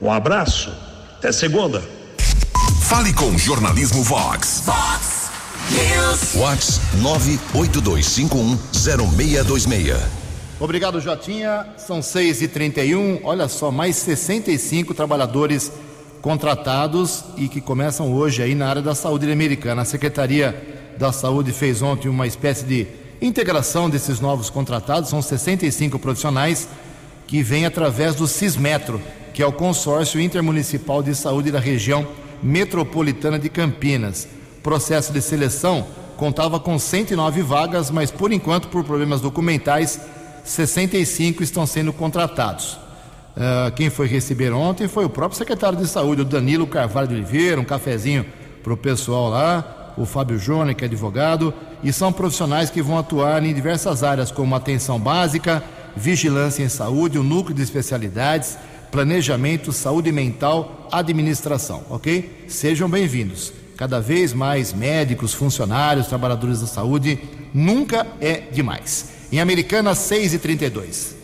Um 0.00 0.10
abraço, 0.10 0.72
até 1.18 1.30
segunda. 1.30 1.82
Fale 2.82 3.12
com 3.12 3.36
Jornalismo 3.38 4.02
Vox. 4.02 4.62
Fox 4.64 5.01
News. 5.72 6.34
Vox 6.34 6.80
982510626. 7.00 9.96
Obrigado, 10.60 11.00
Jotinha. 11.00 11.66
São 11.78 12.02
6 12.02 12.42
e 12.42 12.48
31 12.48 13.20
Olha 13.24 13.48
só, 13.48 13.70
mais 13.70 13.96
65 13.96 14.92
trabalhadores 14.94 15.72
contratados 16.20 17.24
e 17.36 17.48
que 17.48 17.60
começam 17.60 18.12
hoje 18.12 18.42
aí 18.42 18.54
na 18.54 18.68
área 18.68 18.82
da 18.82 18.94
saúde 18.94 19.30
americana. 19.30 19.82
A 19.82 19.86
Secretaria 19.86 20.94
da 20.98 21.10
Saúde 21.10 21.50
fez 21.52 21.82
ontem 21.82 22.08
uma 22.08 22.26
espécie 22.26 22.64
de 22.64 22.86
integração 23.20 23.90
desses 23.90 24.20
novos 24.20 24.48
contratados. 24.50 25.10
São 25.10 25.22
65 25.22 25.98
profissionais 25.98 26.68
que 27.26 27.42
vêm 27.42 27.64
através 27.64 28.14
do 28.14 28.28
Cismetro, 28.28 29.00
que 29.32 29.42
é 29.42 29.46
o 29.46 29.52
consórcio 29.52 30.20
intermunicipal 30.20 31.02
de 31.02 31.14
saúde 31.14 31.50
da 31.50 31.58
região 31.58 32.06
metropolitana 32.42 33.38
de 33.38 33.48
Campinas 33.48 34.28
processo 34.62 35.12
de 35.12 35.20
seleção 35.20 35.86
contava 36.16 36.60
com 36.60 36.78
109 36.78 37.42
vagas, 37.42 37.90
mas 37.90 38.10
por 38.10 38.32
enquanto, 38.32 38.68
por 38.68 38.84
problemas 38.84 39.20
documentais, 39.20 40.00
65 40.44 41.42
estão 41.42 41.66
sendo 41.66 41.92
contratados. 41.92 42.78
Uh, 43.36 43.72
quem 43.74 43.88
foi 43.88 44.06
receber 44.06 44.52
ontem 44.52 44.86
foi 44.86 45.04
o 45.04 45.10
próprio 45.10 45.38
secretário 45.38 45.78
de 45.78 45.86
saúde, 45.86 46.22
o 46.22 46.24
Danilo 46.24 46.66
Carvalho 46.66 47.08
de 47.08 47.14
Oliveira, 47.14 47.60
um 47.60 47.64
cafezinho 47.64 48.26
para 48.62 48.72
o 48.72 48.76
pessoal 48.76 49.30
lá, 49.30 49.94
o 49.96 50.04
Fábio 50.04 50.38
Jônia, 50.38 50.74
que 50.74 50.84
é 50.84 50.86
advogado, 50.86 51.52
e 51.82 51.92
são 51.92 52.12
profissionais 52.12 52.70
que 52.70 52.82
vão 52.82 52.98
atuar 52.98 53.42
em 53.42 53.52
diversas 53.52 54.02
áreas, 54.02 54.30
como 54.30 54.54
atenção 54.54 55.00
básica, 55.00 55.62
vigilância 55.96 56.62
em 56.62 56.68
saúde, 56.68 57.18
o 57.18 57.22
núcleo 57.22 57.56
de 57.56 57.62
especialidades, 57.62 58.56
planejamento, 58.90 59.72
saúde 59.72 60.12
mental, 60.12 60.88
administração, 60.92 61.82
ok? 61.90 62.44
Sejam 62.48 62.88
bem-vindos. 62.88 63.61
Cada 63.76 64.00
vez 64.00 64.32
mais 64.32 64.72
médicos, 64.72 65.32
funcionários, 65.32 66.06
trabalhadores 66.06 66.60
da 66.60 66.66
saúde, 66.66 67.18
nunca 67.52 68.06
é 68.20 68.42
demais. 68.52 69.06
Em 69.32 69.40
Americana, 69.40 69.94
6 69.94 70.34
e 70.34 70.38
32 70.38 71.14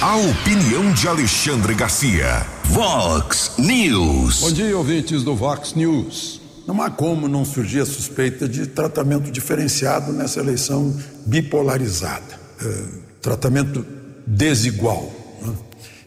A 0.00 0.16
opinião 0.16 0.92
de 0.92 1.08
Alexandre 1.08 1.74
Garcia. 1.74 2.46
Vox 2.64 3.52
News. 3.58 4.40
Bom 4.40 4.52
dia, 4.52 4.76
ouvintes 4.76 5.24
do 5.24 5.34
Vox 5.34 5.74
News. 5.74 6.40
Não 6.66 6.80
há 6.82 6.90
como 6.90 7.26
não 7.26 7.44
surgir 7.44 7.80
a 7.80 7.86
suspeita 7.86 8.48
de 8.48 8.66
tratamento 8.66 9.30
diferenciado 9.30 10.12
nessa 10.12 10.38
eleição 10.38 10.94
bipolarizada. 11.26 12.38
É, 12.62 12.84
tratamento 13.20 13.84
desigual. 14.26 15.10
Né? 15.42 15.54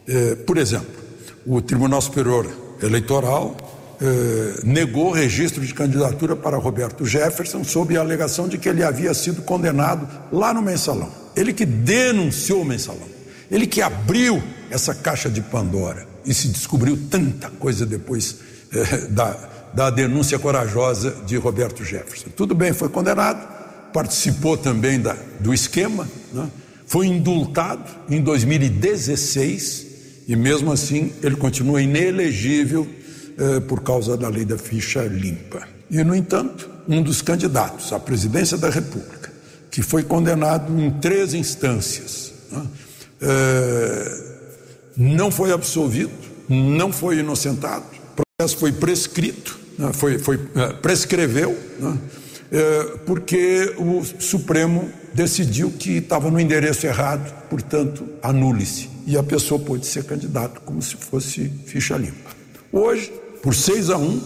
É, 0.06 0.34
por 0.36 0.56
exemplo, 0.56 1.02
o 1.44 1.60
Tribunal 1.60 2.00
Superior 2.00 2.48
Eleitoral 2.80 3.56
é, 4.02 4.60
negou 4.64 5.12
registro 5.12 5.64
de 5.64 5.72
candidatura 5.72 6.34
para 6.34 6.56
Roberto 6.56 7.06
Jefferson 7.06 7.62
sob 7.62 7.96
a 7.96 8.00
alegação 8.00 8.48
de 8.48 8.58
que 8.58 8.68
ele 8.68 8.82
havia 8.82 9.14
sido 9.14 9.42
condenado 9.42 10.08
lá 10.32 10.52
no 10.52 10.60
mensalão. 10.60 11.10
Ele 11.36 11.52
que 11.52 11.64
denunciou 11.64 12.62
o 12.62 12.64
mensalão, 12.64 13.06
ele 13.48 13.66
que 13.66 13.80
abriu 13.80 14.42
essa 14.70 14.92
caixa 14.92 15.30
de 15.30 15.40
Pandora 15.40 16.06
e 16.24 16.34
se 16.34 16.48
descobriu 16.48 16.98
tanta 17.08 17.48
coisa 17.48 17.86
depois 17.86 18.38
é, 18.72 19.06
da, 19.06 19.36
da 19.72 19.90
denúncia 19.90 20.38
corajosa 20.38 21.16
de 21.24 21.36
Roberto 21.36 21.84
Jefferson. 21.84 22.28
Tudo 22.36 22.56
bem, 22.56 22.72
foi 22.72 22.88
condenado, 22.88 23.46
participou 23.92 24.56
também 24.56 25.00
da, 25.00 25.16
do 25.38 25.54
esquema, 25.54 26.08
né? 26.32 26.48
foi 26.86 27.06
indultado 27.06 27.84
em 28.10 28.20
2016 28.20 29.86
e 30.26 30.34
mesmo 30.34 30.72
assim 30.72 31.12
ele 31.22 31.36
continua 31.36 31.80
inelegível 31.80 32.86
eh, 33.38 33.60
por 33.60 33.82
causa 33.82 34.16
da 34.16 34.28
lei 34.28 34.44
da 34.44 34.58
ficha 34.58 35.02
limpa. 35.04 35.66
E, 35.90 36.02
no 36.04 36.14
entanto, 36.14 36.68
um 36.88 37.02
dos 37.02 37.22
candidatos 37.22 37.92
à 37.92 37.98
presidência 37.98 38.58
da 38.58 38.68
República, 38.68 39.32
que 39.70 39.82
foi 39.82 40.02
condenado 40.02 40.78
em 40.78 40.90
três 40.90 41.32
instâncias, 41.32 42.32
né, 42.50 42.66
eh, 43.22 44.32
não 44.96 45.30
foi 45.30 45.50
absolvido, 45.50 46.12
não 46.48 46.92
foi 46.92 47.18
inocentado, 47.20 47.84
o 48.12 48.22
processo 48.22 48.58
foi 48.58 48.72
prescrito, 48.72 49.58
né, 49.78 49.92
foi, 49.94 50.18
foi, 50.18 50.38
eh, 50.54 50.72
prescreveu, 50.74 51.58
né, 51.80 51.98
porque 53.06 53.74
o 53.78 54.04
Supremo 54.20 54.90
decidiu 55.14 55.70
que 55.70 55.92
estava 55.92 56.30
no 56.30 56.38
endereço 56.38 56.86
errado, 56.86 57.32
portanto, 57.48 58.06
anule-se. 58.22 58.90
E 59.06 59.16
a 59.16 59.22
pessoa 59.22 59.58
pôde 59.58 59.86
ser 59.86 60.04
candidato 60.04 60.60
como 60.60 60.82
se 60.82 60.96
fosse 60.96 61.50
ficha 61.64 61.96
limpa. 61.96 62.41
Hoje, 62.72 63.12
por 63.42 63.54
6 63.54 63.90
a 63.90 63.98
1, 63.98 64.20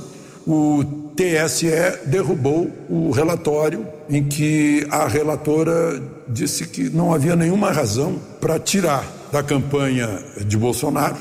o 0.47 0.85
TSE 1.17 1.67
derrubou 2.07 2.71
o 2.89 3.11
relatório 3.11 3.87
em 4.09 4.23
que 4.23 4.87
a 4.91 5.09
relatora 5.09 6.01
disse 6.29 6.67
que 6.67 6.89
não 6.89 7.13
havia 7.13 7.35
nenhuma 7.35 7.73
razão 7.73 8.21
para 8.41 8.59
tirar 8.59 9.05
da 9.33 9.43
campanha 9.43 10.23
de 10.47 10.57
Bolsonaro 10.57 11.17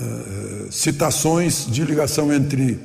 eh, 0.00 0.68
citações 0.70 1.66
de 1.70 1.84
ligação 1.84 2.32
entre 2.32 2.78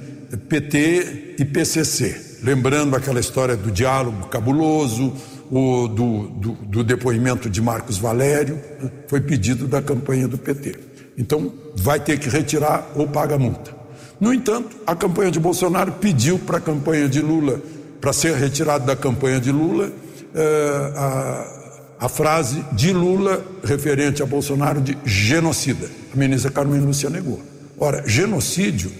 PT 0.49 1.35
e 1.39 1.45
PCC 1.45 2.25
lembrando 2.45 2.95
aquela 2.95 3.19
história 3.19 3.57
do 3.57 3.71
diálogo 3.71 4.27
cabuloso, 4.27 5.11
o, 5.51 5.87
do, 5.87 6.27
do, 6.27 6.51
do 6.53 6.83
depoimento 6.83 7.49
de 7.49 7.59
Marcos 7.59 7.97
Valério, 7.97 8.55
né? 8.79 8.89
foi 9.07 9.19
pedido 9.19 9.67
da 9.67 9.81
campanha 9.81 10.27
do 10.27 10.37
PT. 10.37 10.75
Então, 11.17 11.51
vai 11.75 11.99
ter 11.99 12.19
que 12.19 12.29
retirar 12.29 12.91
ou 12.95 13.07
paga 13.07 13.37
multa. 13.37 13.73
No 14.19 14.34
entanto, 14.34 14.77
a 14.88 14.95
campanha 14.95 15.31
de 15.31 15.39
Bolsonaro 15.39 15.91
pediu 15.93 16.39
para 16.39 16.57
a 16.57 16.62
campanha 16.62 17.07
de 17.10 17.22
Lula, 17.22 17.62
para 18.00 18.13
ser 18.13 18.36
retirado 18.36 18.86
da 18.86 18.95
campanha 18.95 19.39
de 19.39 19.51
Lula, 19.51 19.91
eh, 20.34 20.93
a, 20.95 22.05
a 22.05 22.10
frase 22.10 22.63
de 22.72 22.93
Lula 22.93 23.43
referente 23.63 24.21
a 24.21 24.25
Bolsonaro 24.25 24.82
de 24.82 24.97
genocida. 25.06 25.89
A 26.13 26.17
ministra 26.17 26.51
Carmen 26.51 26.80
Lúcia 26.80 27.10
negou. 27.10 27.41
Ora, 27.78 28.08
genocídio 28.08 28.91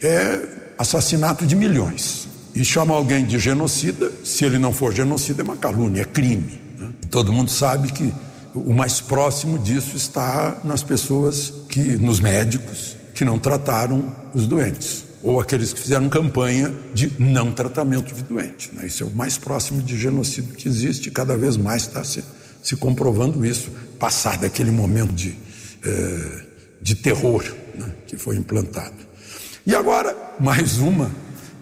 é 0.00 0.40
assassinato 0.78 1.46
de 1.46 1.54
milhões. 1.54 2.28
E 2.54 2.64
chama 2.64 2.94
alguém 2.94 3.24
de 3.24 3.38
genocida, 3.38 4.10
se 4.24 4.44
ele 4.44 4.58
não 4.58 4.72
for 4.72 4.92
genocida, 4.92 5.42
é 5.42 5.44
uma 5.44 5.56
calúnia, 5.56 6.02
é 6.02 6.04
crime. 6.04 6.60
Né? 6.78 6.90
Todo 7.10 7.32
mundo 7.32 7.50
sabe 7.50 7.90
que 7.90 8.12
o 8.54 8.74
mais 8.74 9.00
próximo 9.00 9.58
disso 9.58 9.96
está 9.96 10.58
nas 10.62 10.82
pessoas 10.82 11.52
que, 11.68 11.80
nos 11.96 12.20
médicos, 12.20 12.96
que 13.22 13.24
não 13.24 13.38
trataram 13.38 14.12
os 14.34 14.48
doentes, 14.48 15.04
ou 15.22 15.40
aqueles 15.40 15.72
que 15.72 15.78
fizeram 15.78 16.08
campanha 16.08 16.74
de 16.92 17.12
não 17.20 17.52
tratamento 17.52 18.12
de 18.12 18.20
doente. 18.24 18.68
Né? 18.74 18.88
Isso 18.88 19.04
é 19.04 19.06
o 19.06 19.10
mais 19.10 19.38
próximo 19.38 19.80
de 19.80 19.96
genocídio 19.96 20.52
que 20.54 20.66
existe, 20.66 21.06
e 21.06 21.12
cada 21.12 21.36
vez 21.36 21.56
mais 21.56 21.82
está 21.82 22.02
se, 22.02 22.24
se 22.60 22.74
comprovando 22.74 23.46
isso, 23.46 23.70
passado 23.96 24.44
aquele 24.44 24.72
momento 24.72 25.12
de, 25.12 25.36
eh, 25.84 26.42
de 26.80 26.96
terror 26.96 27.44
né? 27.76 27.92
que 28.08 28.16
foi 28.16 28.34
implantado. 28.34 28.96
E 29.64 29.72
agora, 29.72 30.16
mais 30.40 30.78
uma 30.78 31.08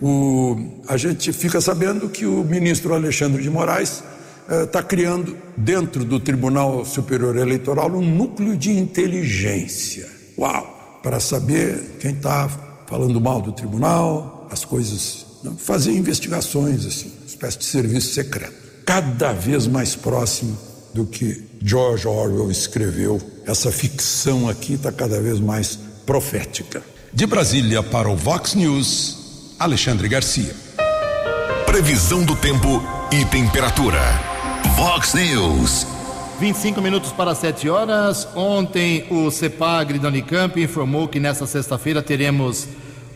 o, 0.01 0.81
a 0.89 0.97
gente 0.97 1.31
fica 1.31 1.61
sabendo 1.61 2.09
que 2.09 2.25
o 2.25 2.43
ministro 2.43 2.95
Alexandre 2.95 3.43
de 3.43 3.51
Moraes 3.51 4.03
está 4.49 4.79
eh, 4.79 4.83
criando, 4.83 5.37
dentro 5.59 6.07
do 6.07 6.19
Tribunal 6.19 6.87
Superior 6.87 7.37
Eleitoral, 7.37 7.91
um 7.91 8.01
núcleo 8.01 8.57
de 8.57 8.71
inteligência. 8.71 10.09
Uau! 10.39 10.80
Para 11.03 11.21
saber 11.21 11.97
quem 12.01 12.13
está 12.13 12.49
falando 12.87 13.21
mal 13.21 13.41
do 13.41 13.53
tribunal, 13.53 14.47
as 14.51 14.65
coisas. 14.65 15.27
Fazer 15.59 15.93
investigações, 15.93 16.85
assim, 16.85 17.11
uma 17.19 17.27
espécie 17.27 17.59
de 17.59 17.65
serviço 17.65 18.13
secreto. 18.13 18.53
Cada 18.85 19.33
vez 19.33 19.67
mais 19.67 19.95
próximo 19.95 20.57
do 20.93 21.07
que 21.07 21.49
George 21.63 22.07
Orwell 22.07 22.51
escreveu. 22.51 23.21
Essa 23.47 23.73
ficção 23.73 24.49
aqui 24.49 24.75
está 24.75 24.93
cada 24.93 25.21
vez 25.21 25.41
mais 25.41 25.79
profética. 26.05 26.83
De 27.13 27.27
Brasília 27.27 27.83
para 27.83 28.09
o 28.09 28.17
Vox 28.17 28.55
News. 28.55 29.55
Alexandre 29.59 30.09
Garcia. 30.09 30.55
Previsão 31.67 32.25
do 32.25 32.35
tempo 32.37 32.83
e 33.13 33.25
temperatura. 33.27 34.01
Vox 34.77 35.15
News. 35.15 35.87
25 36.41 36.81
minutos 36.81 37.13
para 37.13 37.35
7 37.35 37.69
horas. 37.69 38.27
Ontem 38.35 39.05
o 39.11 39.31
CEPAGRE 39.31 39.99
da 39.99 40.09
Unicamp 40.09 40.59
informou 40.59 41.07
que 41.07 41.21
nesta 41.21 41.47
sexta-feira 41.47 42.01
teremos 42.01 42.67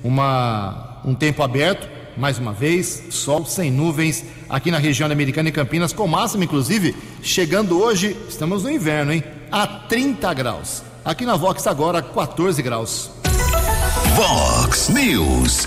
uma, 0.02 1.00
um 1.02 1.14
tempo 1.14 1.42
aberto, 1.42 1.88
mais 2.18 2.38
uma 2.38 2.52
vez, 2.52 3.04
sol 3.08 3.46
sem 3.46 3.70
nuvens 3.70 4.26
aqui 4.46 4.70
na 4.70 4.76
região 4.76 5.10
americana 5.10 5.48
e 5.48 5.52
Campinas, 5.52 5.94
com 5.94 6.06
máxima, 6.06 6.44
inclusive, 6.44 6.94
chegando 7.22 7.80
hoje, 7.80 8.14
estamos 8.28 8.62
no 8.62 8.70
inverno, 8.70 9.10
hein? 9.10 9.24
A 9.50 9.66
30 9.66 10.34
graus. 10.34 10.82
Aqui 11.02 11.24
na 11.24 11.34
Vox 11.34 11.66
agora 11.66 12.02
14 12.02 12.62
graus. 12.62 13.10
Vox 14.14 14.90
News. 14.90 15.66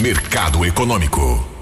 Mercado 0.00 0.64
Econômico. 0.64 1.55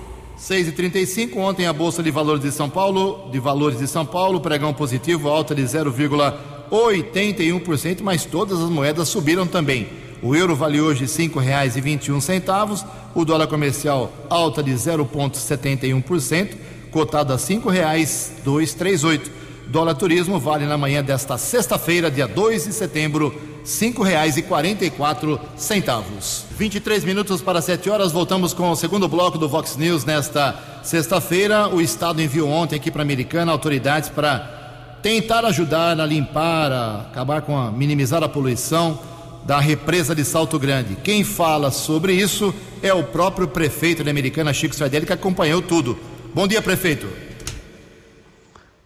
6 0.44 0.68
e 0.68 0.72
35 0.72 1.40
ontem 1.40 1.66
a 1.66 1.72
Bolsa 1.72 2.02
de 2.02 2.11
Valores 2.11 2.42
de 2.42 2.52
São 2.52 2.68
Paulo, 2.68 3.30
de 3.33 3.40
Valores 3.40 3.78
de 3.78 3.87
São 3.87 4.04
Paulo, 4.04 4.42
pregão 4.42 4.74
positivo, 4.74 5.30
alta 5.30 5.54
de 5.54 5.62
0,81%, 5.62 8.02
mas 8.02 8.26
todas 8.26 8.61
as 8.61 8.68
moedas 8.68 9.09
subiram 9.09 9.46
também. 9.46 9.88
O 10.22 10.37
euro 10.37 10.54
vale 10.54 10.83
hoje 10.83 11.07
R$ 11.07 11.09
5,21, 11.11 12.85
o 13.14 13.24
dólar 13.24 13.46
comercial 13.46 14.12
alta 14.28 14.62
de 14.62 14.72
0,71%, 14.72 16.50
cotado 16.90 17.33
a 17.33 17.37
R$ 17.37 17.42
5,238. 17.42 19.30
Dólar 19.68 19.94
turismo 19.94 20.38
vale 20.38 20.66
na 20.66 20.76
manhã 20.76 21.02
desta 21.02 21.38
sexta-feira, 21.38 22.11
dia 22.11 22.28
2 22.28 22.66
de 22.66 22.74
setembro, 22.74 23.35
cinco 23.64 24.03
reais 24.03 24.37
e 24.37 24.42
quarenta 24.42 24.85
e 24.85 24.90
quatro 24.90 25.40
centavos. 25.57 26.44
23 26.57 27.03
minutos 27.05 27.40
para 27.40 27.62
7 27.62 27.88
horas, 27.88 28.12
voltamos 28.12 28.53
com 28.53 28.70
o 28.70 28.77
segundo 28.77 29.09
bloco 29.09 29.38
do 29.38 29.48
Vox 29.48 29.77
News 29.77 30.05
nesta 30.05 30.81
sexta-feira. 30.83 31.68
O 31.68 31.81
Estado 31.81 32.20
enviou 32.20 32.48
ontem 32.48 32.77
aqui 32.77 32.90
para 32.90 33.00
a 33.00 33.05
Americana 33.05 33.50
autoridades 33.50 34.11
para 34.11 34.98
tentar 35.03 35.44
ajudar 35.46 35.98
a 35.98 36.07
limpar, 36.07 36.70
a 36.70 37.00
acabar 37.11 37.42
com 37.42 37.57
a 37.57 37.70
minimizar 37.70 38.22
a 38.22 38.29
poluição 38.29 39.00
da 39.44 39.59
represa 39.59 40.14
de 40.14 40.24
Salto 40.24 40.59
Grande. 40.59 40.96
Quem 41.03 41.24
fala 41.24 41.70
sobre 41.70 42.14
isso 42.14 42.55
é 42.83 42.92
o 42.92 43.03
próprio 43.03 43.48
prefeito 43.48 44.05
da 44.05 44.11
Americana, 44.11 44.53
Chico 44.53 44.74
Sardelli, 44.74 45.07
que 45.07 45.12
acompanhou 45.12 45.61
tudo. 45.61 45.98
Bom 46.35 46.46
dia, 46.46 46.62
prefeito. 46.62 47.07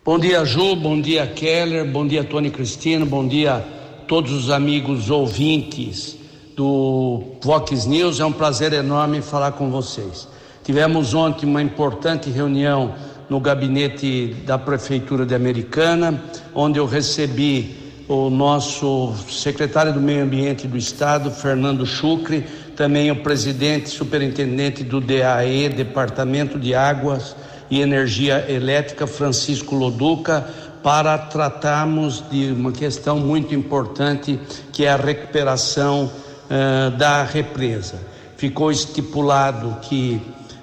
Bom 0.05 0.19
dia, 0.19 0.45
Ju, 0.45 0.75
bom 0.75 1.01
dia, 1.01 1.27
Keller, 1.27 1.85
bom 1.85 2.07
dia, 2.07 2.25
Tony 2.25 2.51
Cristino, 2.51 3.05
bom 3.05 3.27
dia 3.27 3.79
todos 4.09 4.33
os 4.33 4.51
amigos 4.51 5.11
ouvintes 5.11 6.17
do 6.57 7.23
Vox 7.43 7.85
News. 7.85 8.19
É 8.19 8.25
um 8.25 8.33
prazer 8.33 8.73
enorme 8.73 9.21
falar 9.21 9.53
com 9.53 9.71
vocês. 9.71 10.27
Tivemos 10.65 11.13
ontem 11.13 11.47
uma 11.47 11.63
importante 11.63 12.31
reunião 12.31 12.95
no 13.29 13.39
gabinete 13.39 14.35
da 14.47 14.57
Prefeitura 14.57 15.27
de 15.27 15.35
Americana, 15.35 16.25
onde 16.55 16.79
eu 16.79 16.87
recebi 16.87 17.77
o 18.09 18.31
nosso 18.31 19.13
secretário 19.29 19.93
do 19.93 20.01
Meio 20.01 20.25
Ambiente 20.25 20.67
do 20.67 20.79
Estado, 20.79 21.31
Fernando 21.31 21.85
Chucre, 21.85 22.47
também 22.75 23.11
o 23.11 23.17
presidente 23.17 23.91
superintendente 23.91 24.83
do 24.83 25.03
DAE, 25.03 25.69
Departamento 25.69 26.59
de 26.59 26.75
Águas 26.75 27.37
e 27.71 27.83
Energia 27.83 28.47
Elétrica, 28.49 29.07
Francisco 29.07 29.75
Loduca, 29.75 30.49
para 30.83 31.19
tratarmos 31.19 32.23
de 32.31 32.53
uma 32.53 32.73
questão 32.73 33.19
muito 33.19 33.55
importante 33.55 34.39
que 34.73 34.85
é 34.85 34.91
a 34.91 34.97
recuperação 34.97 36.05
uh, 36.05 36.97
da 36.97 37.23
represa. 37.25 38.01
Ficou 38.37 38.71
estipulado 38.71 39.77
que 39.83 40.21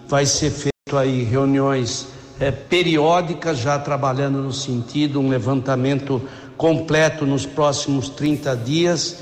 vai 0.07 0.25
ser 0.25 0.51
feito 0.51 0.97
aí 0.97 1.23
reuniões 1.23 2.07
eh, 2.39 2.51
periódicas, 2.51 3.57
já 3.57 3.77
trabalhando 3.79 4.41
no 4.41 4.53
sentido 4.53 5.19
um 5.19 5.29
levantamento 5.29 6.21
completo 6.57 7.25
nos 7.25 7.45
próximos 7.45 8.07
30 8.09 8.55
dias, 8.57 9.17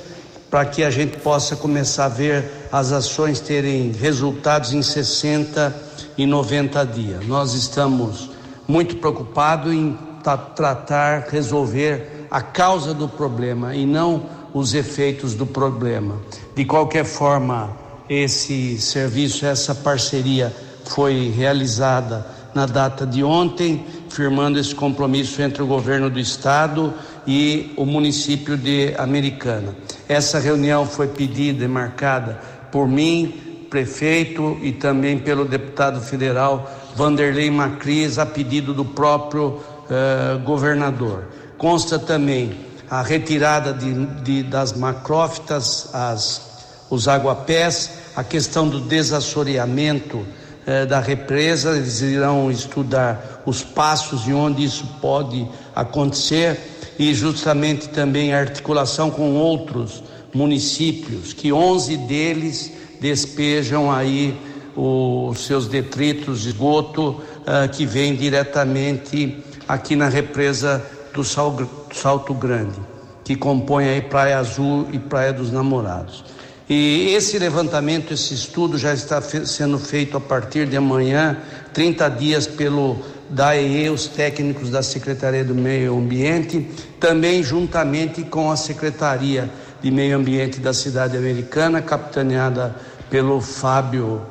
para 0.50 0.66
que 0.66 0.84
a 0.84 0.92
gente 0.92 1.18
possa 1.18 1.56
começar 1.56 2.06
a 2.06 2.10
ver 2.10 2.68
as 2.72 2.92
ações 2.92 3.40
terem 3.40 3.92
resultados 3.92 4.74
em 4.74 4.84
60 4.84 5.76
e 6.18 6.26
90 6.28 6.86
dias. 6.86 7.26
Nós 7.26 7.54
estamos 7.54 8.30
muito 8.68 8.98
preocupados 8.98 9.74
em 9.74 9.98
tratar, 10.24 11.28
resolver 11.30 12.28
a 12.32 12.42
causa 12.42 12.94
do 12.94 13.08
problema 13.08 13.76
e 13.76 13.86
não 13.86 14.24
os 14.54 14.74
efeitos 14.74 15.34
do 15.34 15.46
problema. 15.46 16.16
De 16.56 16.64
qualquer 16.66 17.06
forma, 17.06 17.76
esse 18.10 18.80
serviço, 18.80 19.46
essa 19.46 19.74
parceria 19.74 20.54
foi 20.86 21.30
realizada 21.30 22.26
na 22.54 22.66
data 22.66 23.06
de 23.06 23.24
ontem, 23.24 23.86
firmando 24.10 24.60
esse 24.60 24.76
compromisso 24.76 25.42
entre 25.42 25.64
o 25.64 25.68
governo 25.68 26.10
do 26.10 26.20
estado 26.20 26.94
e 27.26 27.74
o 27.76 27.86
município 27.86 28.56
de 28.56 28.94
Americana. 28.98 29.76
Essa 30.08 30.40
reunião 30.40 30.86
foi 30.86 31.08
pedida 31.08 31.66
e 31.66 31.68
marcada 31.68 32.40
por 32.72 32.88
mim, 32.88 33.66
prefeito, 33.70 34.58
e 34.62 34.72
também 34.72 35.18
pelo 35.18 35.46
deputado 35.46 36.00
federal 36.00 36.70
Vanderlei 36.96 37.50
Macris, 37.50 38.20
a 38.20 38.26
pedido 38.26 38.74
do 38.74 38.86
próprio 38.86 39.60
uh, 39.90 40.40
governador. 40.40 41.26
Consta 41.58 41.98
também 41.98 42.58
a 42.90 43.02
retirada 43.02 43.74
de, 43.74 44.06
de, 44.22 44.44
das 44.44 44.74
macrófitas, 44.74 45.90
as, 45.94 46.86
os 46.90 47.08
aguapés, 47.08 47.92
a 48.16 48.24
questão 48.24 48.68
do 48.68 48.80
desassoreamento 48.80 50.26
eh, 50.66 50.86
da 50.86 51.00
represa, 51.00 51.76
eles 51.76 52.02
irão 52.02 52.52
estudar 52.52 53.42
os 53.46 53.64
passos 53.64 54.28
e 54.28 54.34
onde 54.34 54.64
isso 54.64 54.86
pode 55.02 55.48
acontecer 55.76 56.58
e 56.98 57.14
justamente 57.14 57.90
também 57.90 58.34
a 58.34 58.40
articulação 58.40 59.10
com 59.10 59.34
outros 59.34 60.04
municípios, 60.34 61.34
que 61.34 61.52
11 61.52 61.98
deles 61.98 62.72
despejam 63.02 63.92
aí 63.92 64.38
os 64.76 65.46
seus 65.46 65.68
detritos 65.68 66.42
de 66.42 66.50
esgoto 66.50 67.10
uh, 67.12 67.70
que 67.72 67.86
vem 67.86 68.16
diretamente 68.16 69.44
aqui 69.68 69.96
na 69.96 70.10
represa 70.10 70.84
do 71.14 71.24
Salto 71.24 72.34
Grande, 72.34 72.80
que 73.24 73.36
compõe 73.36 73.90
aí 73.90 74.02
Praia 74.02 74.40
Azul 74.40 74.88
e 74.92 75.00
Praia 75.00 75.32
dos 75.32 75.52
Namorados. 75.52 76.24
E 76.70 77.14
esse 77.14 77.38
levantamento, 77.38 78.14
esse 78.14 78.34
estudo 78.34 78.78
já 78.78 78.94
está 78.94 79.22
sendo 79.22 79.78
feito 79.78 80.16
a 80.18 80.22
partir 80.22 80.68
de 80.68 80.78
amanhã, 80.78 81.38
30 81.74 82.10
dias 82.10 82.48
pelo 82.48 82.98
DAE, 83.30 83.90
os 83.90 84.08
técnicos 84.08 84.70
da 84.70 84.82
Secretaria 84.82 85.44
do 85.44 85.54
Meio 85.54 85.98
Ambiente, 85.98 86.68
também 87.00 87.44
juntamente 87.44 88.24
com 88.24 88.50
a 88.50 88.56
Secretaria 88.56 89.50
de 89.82 89.92
Meio 89.92 90.18
Ambiente 90.18 90.60
da 90.60 90.74
cidade 90.74 91.18
americana, 91.18 91.82
capitaneada 91.82 92.76
pelo 93.10 93.42
Fábio, 93.42 94.22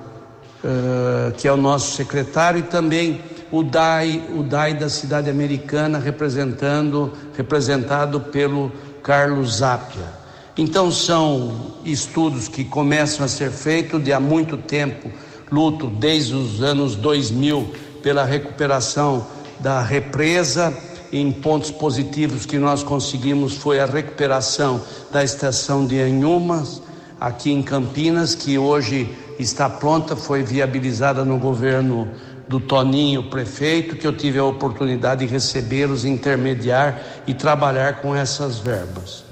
uh, 0.65 1.33
que 1.37 1.47
é 1.47 1.53
o 1.53 1.57
nosso 1.57 1.97
secretário, 1.97 2.61
e 2.61 2.63
também 2.63 3.21
o 3.53 3.63
DAI, 3.63 4.25
o 4.35 4.43
DAI 4.43 4.73
da 4.73 4.89
cidade 4.89 5.29
americana, 5.29 5.99
representando, 5.99 7.13
representado 7.37 8.19
pelo 8.19 8.73
Carlos 9.03 9.59
Zapia. 9.59 10.23
Então 10.57 10.91
são 10.91 11.75
estudos 11.85 12.49
que 12.49 12.65
começam 12.65 13.25
a 13.25 13.29
ser 13.29 13.51
feitos 13.51 14.03
de 14.03 14.11
há 14.11 14.19
muito 14.19 14.57
tempo, 14.57 15.11
luto 15.51 15.87
desde 15.87 16.35
os 16.35 16.63
anos 16.63 16.97
2000 16.97 17.71
pela 18.03 18.25
recuperação 18.25 19.27
da 19.61 19.83
represa. 19.83 20.75
Em 21.13 21.31
pontos 21.31 21.71
positivos 21.71 22.47
que 22.47 22.57
nós 22.57 22.83
conseguimos 22.83 23.59
foi 23.59 23.79
a 23.81 23.85
recuperação 23.85 24.81
da 25.11 25.23
estação 25.23 25.87
de 25.87 26.01
Anhumas, 26.01 26.81
aqui 27.21 27.53
em 27.53 27.63
Campinas, 27.63 28.35
que 28.35 28.57
hoje 28.57 29.15
está 29.39 29.69
pronta, 29.69 30.17
foi 30.17 30.43
viabilizada 30.43 31.23
no 31.23 31.39
governo 31.39 32.09
do 32.53 32.61
Toninho, 32.61 33.23
prefeito, 33.25 33.97
que 33.97 34.07
eu 34.07 34.15
tive 34.15 34.39
a 34.39 34.45
oportunidade 34.45 35.25
de 35.25 35.33
recebê-los, 35.33 36.05
intermediar 36.05 37.01
e 37.27 37.33
trabalhar 37.33 38.03
com 38.03 38.15
essas 38.15 38.59
verbas. 38.59 39.25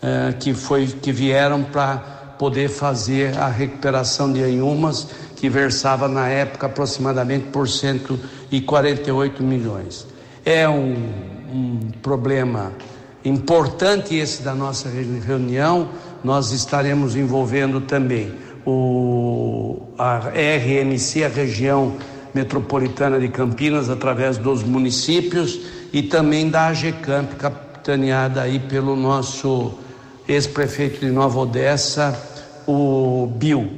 Eh, 0.00 0.34
que, 0.38 0.54
foi, 0.54 0.86
que 0.86 1.10
vieram 1.10 1.64
para 1.64 1.96
poder 2.38 2.68
fazer 2.68 3.36
a 3.36 3.48
recuperação 3.48 4.32
de 4.32 4.40
Anhumas, 4.44 5.08
que 5.34 5.48
versava 5.48 6.06
na 6.06 6.28
época 6.28 6.66
aproximadamente 6.66 7.46
por 7.46 7.68
148 7.68 9.42
milhões. 9.42 10.06
É 10.44 10.68
um, 10.68 10.94
um 11.52 11.80
problema 12.00 12.72
importante 13.24 14.14
esse 14.14 14.40
da 14.44 14.54
nossa 14.54 14.88
reunião, 14.88 15.88
nós 16.22 16.52
estaremos 16.52 17.16
envolvendo 17.16 17.80
também 17.80 18.32
o, 18.64 19.82
a 19.98 20.18
RMC, 20.28 21.24
a 21.24 21.28
região 21.28 21.96
metropolitana 22.38 23.18
de 23.18 23.28
Campinas, 23.28 23.90
através 23.90 24.38
dos 24.38 24.62
municípios 24.62 25.58
e 25.92 26.02
também 26.02 26.48
da 26.48 26.68
AGECAMP, 26.68 27.34
capitaneada 27.34 28.42
aí 28.42 28.60
pelo 28.60 28.94
nosso 28.94 29.74
ex-prefeito 30.28 31.00
de 31.00 31.10
Nova 31.10 31.40
Odessa, 31.40 32.16
o 32.64 33.26
Bill. 33.36 33.68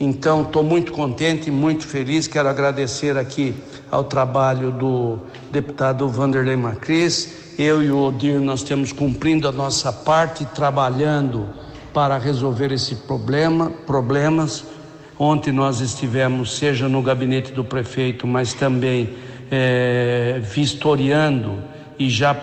Então, 0.00 0.42
estou 0.42 0.64
muito 0.64 0.90
contente, 0.90 1.52
muito 1.52 1.86
feliz. 1.86 2.26
Quero 2.26 2.48
agradecer 2.48 3.16
aqui 3.16 3.54
ao 3.92 4.02
trabalho 4.02 4.72
do 4.72 5.18
deputado 5.52 6.08
Vanderlei 6.08 6.56
Macris. 6.56 7.54
Eu 7.56 7.80
e 7.80 7.92
o 7.92 8.08
Odir, 8.08 8.40
nós 8.40 8.64
temos 8.64 8.90
cumprindo 8.90 9.46
a 9.46 9.52
nossa 9.52 9.92
parte, 9.92 10.44
trabalhando 10.46 11.48
para 11.92 12.18
resolver 12.18 12.72
esse 12.72 12.96
problema, 12.96 13.70
problemas. 13.86 14.64
Ontem 15.24 15.52
nós 15.52 15.80
estivemos, 15.80 16.54
seja 16.54 16.86
no 16.86 17.00
gabinete 17.00 17.50
do 17.50 17.64
prefeito, 17.64 18.26
mas 18.26 18.52
também 18.52 19.08
é, 19.50 20.38
vistoriando 20.42 21.60
e 21.98 22.10
já 22.10 22.34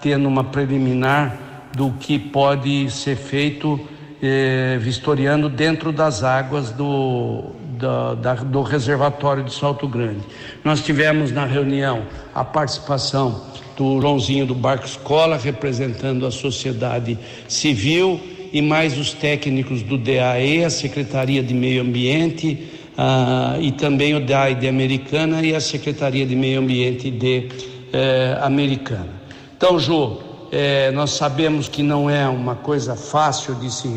tendo 0.00 0.28
uma 0.28 0.44
preliminar 0.44 1.36
do 1.76 1.90
que 1.90 2.20
pode 2.20 2.88
ser 2.88 3.16
feito 3.16 3.80
eh, 4.22 4.78
vistoriando 4.80 5.48
dentro 5.48 5.90
das 5.90 6.22
águas 6.22 6.70
do, 6.70 7.50
da, 7.76 8.14
da, 8.14 8.34
do 8.34 8.62
reservatório 8.62 9.42
de 9.42 9.52
Salto 9.52 9.88
Grande. 9.88 10.20
Nós 10.62 10.84
tivemos 10.84 11.32
na 11.32 11.44
reunião 11.44 12.04
a 12.32 12.44
participação 12.44 13.44
do 13.76 14.00
Joãozinho 14.00 14.46
do 14.46 14.54
Barco 14.54 14.86
Escola, 14.86 15.36
representando 15.36 16.24
a 16.24 16.30
sociedade 16.30 17.18
civil, 17.48 18.20
e 18.52 18.60
mais 18.60 18.98
os 18.98 19.12
técnicos 19.12 19.82
do 19.82 19.96
DAE, 19.96 20.64
a 20.64 20.70
Secretaria 20.70 21.42
de 21.42 21.54
Meio 21.54 21.82
Ambiente, 21.82 22.68
ah, 22.96 23.56
e 23.60 23.72
também 23.72 24.14
o 24.14 24.20
DAE 24.20 24.54
de 24.54 24.68
Americana 24.68 25.42
e 25.42 25.54
a 25.54 25.60
Secretaria 25.60 26.26
de 26.26 26.36
Meio 26.36 26.60
Ambiente 26.60 27.10
de 27.10 27.48
eh, 27.92 28.38
Americana. 28.42 29.08
Então, 29.56 29.78
Ju, 29.78 30.18
é, 30.52 30.90
nós 30.90 31.10
sabemos 31.10 31.68
que 31.68 31.82
não 31.82 32.10
é 32.10 32.28
uma 32.28 32.56
coisa 32.56 32.96
fácil 32.96 33.54
de 33.54 33.72
se 33.72 33.88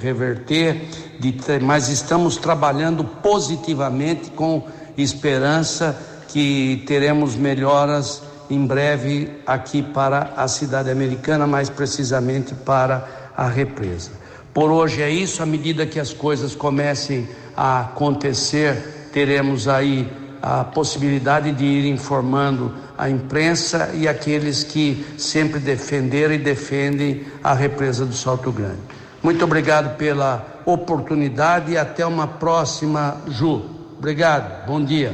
reverter, 0.00 0.88
de 1.18 1.32
ter, 1.32 1.60
mas 1.60 1.88
estamos 1.88 2.36
trabalhando 2.36 3.04
positivamente 3.04 4.30
com 4.30 4.62
esperança 4.96 5.98
que 6.28 6.84
teremos 6.86 7.34
melhoras 7.34 8.22
em 8.48 8.64
breve 8.64 9.30
aqui 9.46 9.82
para 9.82 10.32
a 10.36 10.46
cidade 10.46 10.90
americana, 10.90 11.46
mais 11.46 11.68
precisamente 11.68 12.54
para 12.54 13.25
a 13.36 13.48
represa. 13.48 14.10
Por 14.54 14.70
hoje 14.70 15.02
é 15.02 15.10
isso, 15.10 15.42
à 15.42 15.46
medida 15.46 15.84
que 15.84 16.00
as 16.00 16.12
coisas 16.12 16.54
comecem 16.54 17.28
a 17.54 17.80
acontecer, 17.80 19.10
teremos 19.12 19.68
aí 19.68 20.10
a 20.40 20.64
possibilidade 20.64 21.52
de 21.52 21.64
ir 21.64 21.86
informando 21.86 22.72
a 22.96 23.10
imprensa 23.10 23.90
e 23.94 24.08
aqueles 24.08 24.62
que 24.62 25.04
sempre 25.18 25.58
defenderam 25.58 26.34
e 26.34 26.38
defendem 26.38 27.26
a 27.42 27.52
represa 27.52 28.06
do 28.06 28.14
Salto 28.14 28.50
Grande. 28.50 28.80
Muito 29.22 29.44
obrigado 29.44 29.96
pela 29.96 30.62
oportunidade 30.64 31.72
e 31.72 31.76
até 31.76 32.06
uma 32.06 32.26
próxima, 32.26 33.20
Ju. 33.28 33.62
Obrigado, 33.98 34.66
bom 34.66 34.82
dia. 34.82 35.12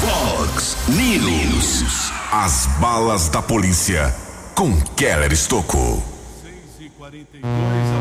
Fox 0.00 0.76
News. 0.88 2.12
As 2.32 2.66
balas 2.80 3.28
da 3.28 3.40
polícia 3.40 4.25
com 4.56 4.74
Keller 4.96 5.30
Estocou. 5.34 6.02
6 6.42 6.54
e 6.80 6.88
42 6.88 7.44
a 7.44 8.00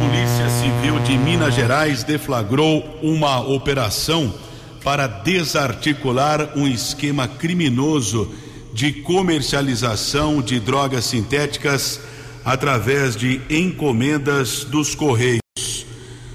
Polícia 0.00 0.48
Civil 0.48 0.98
de 1.00 1.18
Minas 1.18 1.52
Gerais 1.52 2.02
deflagrou 2.04 2.82
uma 3.02 3.40
operação 3.40 4.32
para 4.82 5.06
desarticular 5.06 6.56
um 6.56 6.66
esquema 6.66 7.28
criminoso 7.28 8.34
de 8.72 8.90
comercialização 9.02 10.40
de 10.40 10.58
drogas 10.58 11.04
sintéticas 11.04 12.00
através 12.42 13.16
de 13.16 13.42
encomendas 13.50 14.64
dos 14.64 14.94
Correios. 14.94 15.42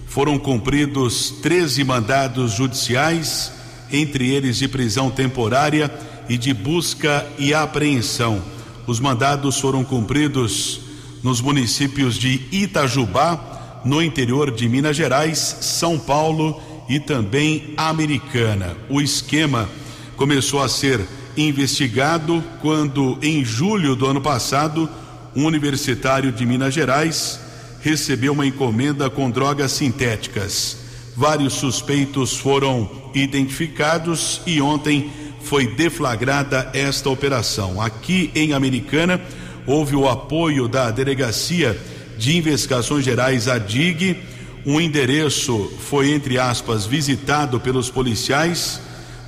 Foram 0.05 0.37
cumpridos 0.37 1.31
13 1.41 1.83
mandados 1.83 2.51
judiciais, 2.51 3.62
entre 3.93 4.29
eles 4.29 4.57
de 4.57 4.67
prisão 4.67 5.09
temporária 5.09 5.89
e 6.27 6.37
de 6.37 6.53
busca 6.53 7.25
e 7.37 7.53
apreensão. 7.53 8.41
Os 8.87 8.99
mandados 8.99 9.59
foram 9.59 9.83
cumpridos 9.83 10.81
nos 11.23 11.39
municípios 11.39 12.15
de 12.15 12.41
Itajubá, 12.51 13.81
no 13.85 14.01
interior 14.01 14.51
de 14.51 14.67
Minas 14.67 14.95
Gerais, 14.95 15.57
São 15.61 15.97
Paulo 15.99 16.59
e 16.89 16.99
também 16.99 17.73
Americana. 17.77 18.75
O 18.89 18.99
esquema 18.99 19.69
começou 20.17 20.61
a 20.61 20.67
ser 20.67 21.01
investigado 21.37 22.43
quando, 22.61 23.17
em 23.21 23.43
julho 23.43 23.95
do 23.95 24.05
ano 24.05 24.21
passado, 24.21 24.89
um 25.35 25.45
universitário 25.45 26.31
de 26.31 26.45
Minas 26.45 26.73
Gerais 26.73 27.39
recebeu 27.81 28.33
uma 28.33 28.45
encomenda 28.45 29.09
com 29.09 29.29
drogas 29.29 29.71
sintéticas. 29.71 30.82
Vários 31.15 31.53
suspeitos 31.53 32.35
foram 32.35 32.89
identificados 33.13 34.41
e 34.47 34.59
ontem 34.59 35.11
foi 35.41 35.67
deflagrada 35.67 36.69
esta 36.73 37.09
operação. 37.09 37.79
Aqui 37.79 38.31
em 38.33 38.53
Americana, 38.53 39.21
houve 39.67 39.95
o 39.95 40.09
apoio 40.09 40.67
da 40.67 40.89
Delegacia 40.89 41.79
de 42.17 42.37
Investigações 42.37 43.05
Gerais, 43.05 43.47
a 43.47 43.57
DIG. 43.57 44.17
Um 44.65 44.79
endereço 44.79 45.71
foi, 45.79 46.11
entre 46.11 46.39
aspas, 46.39 46.85
visitado 46.85 47.59
pelos 47.59 47.89
policiais. 47.91 48.81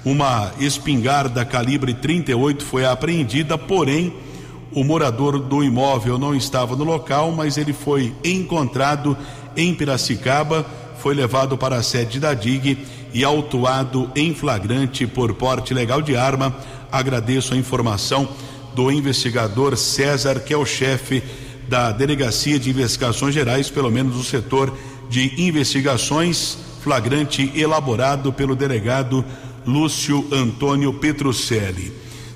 Uma 0.04 0.54
espingarda 0.60 1.43
calibre 1.45 1.93
38 1.93 2.63
foi 2.63 2.86
apreendida, 2.86 3.58
porém, 3.58 4.13
o 4.71 4.84
morador 4.84 5.39
do 5.39 5.63
imóvel 5.63 6.17
não 6.17 6.36
estava 6.36 6.76
no 6.76 6.84
local, 6.84 7.32
mas 7.32 7.58
ele 7.58 7.74
foi 7.74 8.13
encontrado 8.24 9.17
em 9.56 9.74
Piracicaba, 9.74 10.65
foi 11.05 11.13
levado 11.13 11.55
para 11.55 11.75
a 11.75 11.83
sede 11.83 12.19
da 12.19 12.33
DIG 12.33 12.79
e 13.13 13.23
autuado 13.23 14.09
em 14.15 14.33
flagrante 14.33 15.05
por 15.05 15.35
porte 15.35 15.71
legal 15.71 16.01
de 16.01 16.17
arma. 16.17 16.57
Agradeço 16.91 17.53
a 17.53 17.57
informação 17.57 18.27
do 18.73 18.91
investigador 18.91 19.77
César, 19.77 20.39
que 20.39 20.51
é 20.51 20.57
o 20.57 20.65
chefe 20.65 21.21
da 21.69 21.91
Delegacia 21.91 22.57
de 22.57 22.71
Investigações 22.71 23.35
Gerais, 23.35 23.69
pelo 23.69 23.91
menos 23.91 24.15
do 24.15 24.23
setor 24.23 24.75
de 25.07 25.31
investigações, 25.39 26.57
flagrante 26.81 27.51
elaborado 27.53 28.33
pelo 28.33 28.55
delegado 28.55 29.23
Lúcio 29.63 30.27
Antônio 30.31 30.91
Petrucelli. 30.91 31.93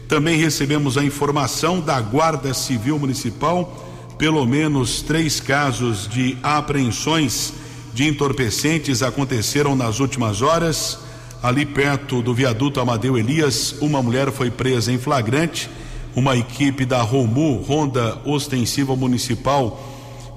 Também 0.07 0.37
recebemos 0.37 0.95
a 0.95 1.03
informação 1.03 1.79
da 1.79 1.99
Guarda 1.99 2.53
Civil 2.53 2.99
Municipal, 2.99 4.13
pelo 4.15 4.45
menos 4.45 5.01
três 5.01 5.39
casos 5.39 6.07
de 6.07 6.37
apreensões 6.43 7.51
de 7.93 8.07
entorpecentes 8.07 9.01
aconteceram 9.01 9.75
nas 9.75 9.99
últimas 9.99 10.41
horas. 10.41 10.99
Ali 11.41 11.65
perto 11.65 12.21
do 12.21 12.33
viaduto 12.33 12.79
Amadeu 12.79 13.17
Elias, 13.17 13.75
uma 13.79 14.01
mulher 14.01 14.31
foi 14.31 14.51
presa 14.51 14.91
em 14.91 14.97
flagrante 14.97 15.69
uma 16.15 16.35
equipe 16.35 16.85
da 16.85 17.01
ROMU, 17.01 17.61
Ronda 17.61 18.17
Ostensiva 18.25 18.95
Municipal 18.95 19.81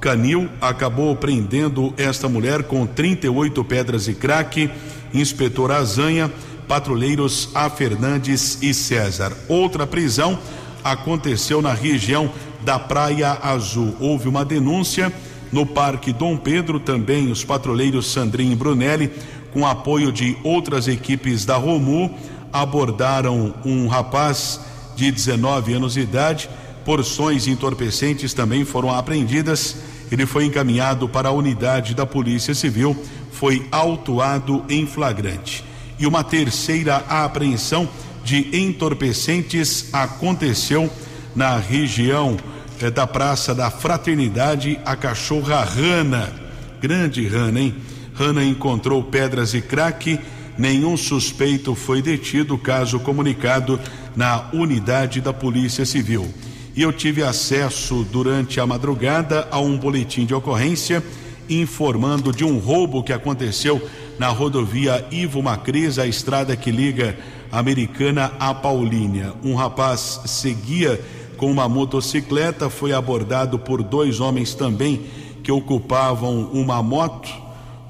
Canil, 0.01 0.49
acabou 0.61 1.15
prendendo 1.17 1.95
esta 1.97 2.29
mulher 2.29 2.65
com 2.65 2.87
38 2.87 3.65
pedras 3.65 4.05
de 4.05 4.15
crack, 4.15 4.71
inspetor 5.15 5.71
Azanha, 5.71 6.31
patrulheiros 6.69 7.51
A. 7.55 7.71
Fernandes 7.71 8.59
e 8.63 8.75
César. 8.75 9.33
Outra 9.49 9.87
prisão 9.87 10.39
aconteceu 10.83 11.63
na 11.63 11.73
região 11.73 12.31
da 12.65 12.79
Praia 12.79 13.39
Azul. 13.43 13.97
Houve 14.01 14.29
uma 14.29 14.45
denúncia 14.45 15.13
no 15.53 15.67
Parque 15.67 16.13
Dom 16.13 16.37
Pedro, 16.37 16.81
também 16.81 17.31
os 17.31 17.45
patrulheiros 17.45 18.11
Sandrinho 18.11 18.53
e 18.53 18.57
Brunelli, 18.57 19.13
com 19.53 19.67
apoio 19.67 20.11
de 20.11 20.37
outras 20.43 20.89
equipes 20.89 21.45
da 21.45 21.57
ROMU, 21.57 22.11
abordaram 22.51 23.55
um 23.65 23.87
rapaz 23.87 24.61
de 24.97 25.13
19 25.13 25.75
anos 25.75 25.95
de 25.95 26.01
idade. 26.01 26.49
Porções 26.85 27.47
entorpecentes 27.47 28.33
também 28.33 28.65
foram 28.65 28.91
apreendidas. 28.91 29.77
Ele 30.11 30.27
foi 30.27 30.47
encaminhado 30.47 31.09
para 31.09 31.29
a 31.29 31.33
unidade 31.33 31.95
da 31.95 32.07
Polícia 32.07 32.55
Civil, 32.55 32.97
foi 33.31 33.67
autuado 33.71 34.65
em 34.69 34.87
flagrante. 34.87 35.65
E 35.99 36.07
uma 36.07 36.25
terceira 36.25 36.97
apreensão 37.09 37.89
de 38.25 38.57
entorpecentes 38.59 39.89
aconteceu 39.93 40.91
na 41.35 41.57
região 41.59 42.37
eh, 42.81 42.91
da 42.91 43.07
Praça 43.07 43.55
da 43.55 43.71
Fraternidade, 43.71 44.79
a 44.85 44.97
cachorra 44.97 45.65
Rana. 45.65 46.33
Grande 46.81 47.27
Rana, 47.27 47.61
hein? 47.61 47.75
Rana 48.15 48.45
encontrou 48.45 49.03
pedras 49.03 49.55
e 49.55 49.61
crack 49.61 50.19
Nenhum 50.57 50.97
suspeito 50.97 51.75
foi 51.75 52.03
detido, 52.03 52.59
caso 52.59 53.01
comunicado 53.01 53.81
na 54.15 54.51
unidade 54.53 55.21
da 55.21 55.33
Polícia 55.33 55.87
Civil. 55.87 56.29
E 56.77 56.83
eu 56.83 56.93
tive 56.93 57.23
acesso 57.23 58.07
durante 58.11 58.61
a 58.61 58.67
madrugada 58.67 59.49
a 59.51 59.59
um 59.59 59.77
boletim 59.77 60.25
de 60.25 60.35
ocorrência 60.35 61.03
informando 61.49 62.33
de 62.33 62.45
um 62.45 62.59
roubo 62.59 63.03
que 63.03 63.13
aconteceu 63.13 63.83
na 64.19 64.29
rodovia 64.29 65.07
Ivo 65.11 65.43
Macris, 65.43 65.99
a 65.99 66.07
estrada 66.07 66.55
que 66.55 66.71
liga 66.71 67.17
a 67.51 67.59
Americana 67.59 68.33
a 68.39 68.55
Paulínia. 68.55 69.35
Um 69.43 69.55
rapaz 69.55 70.21
seguia 70.27 71.01
com 71.43 71.51
uma 71.51 71.69
motocicleta, 71.69 72.71
foi 72.71 72.93
abordado 72.93 73.59
por 73.59 73.83
dois 73.83 74.21
homens 74.21 74.55
também 74.55 75.07
que 75.43 75.51
ocupavam 75.51 76.49
uma 76.53 76.81
moto. 76.81 77.29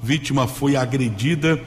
Vítima 0.01 0.47
foi 0.47 0.75
agredida 0.75 1.61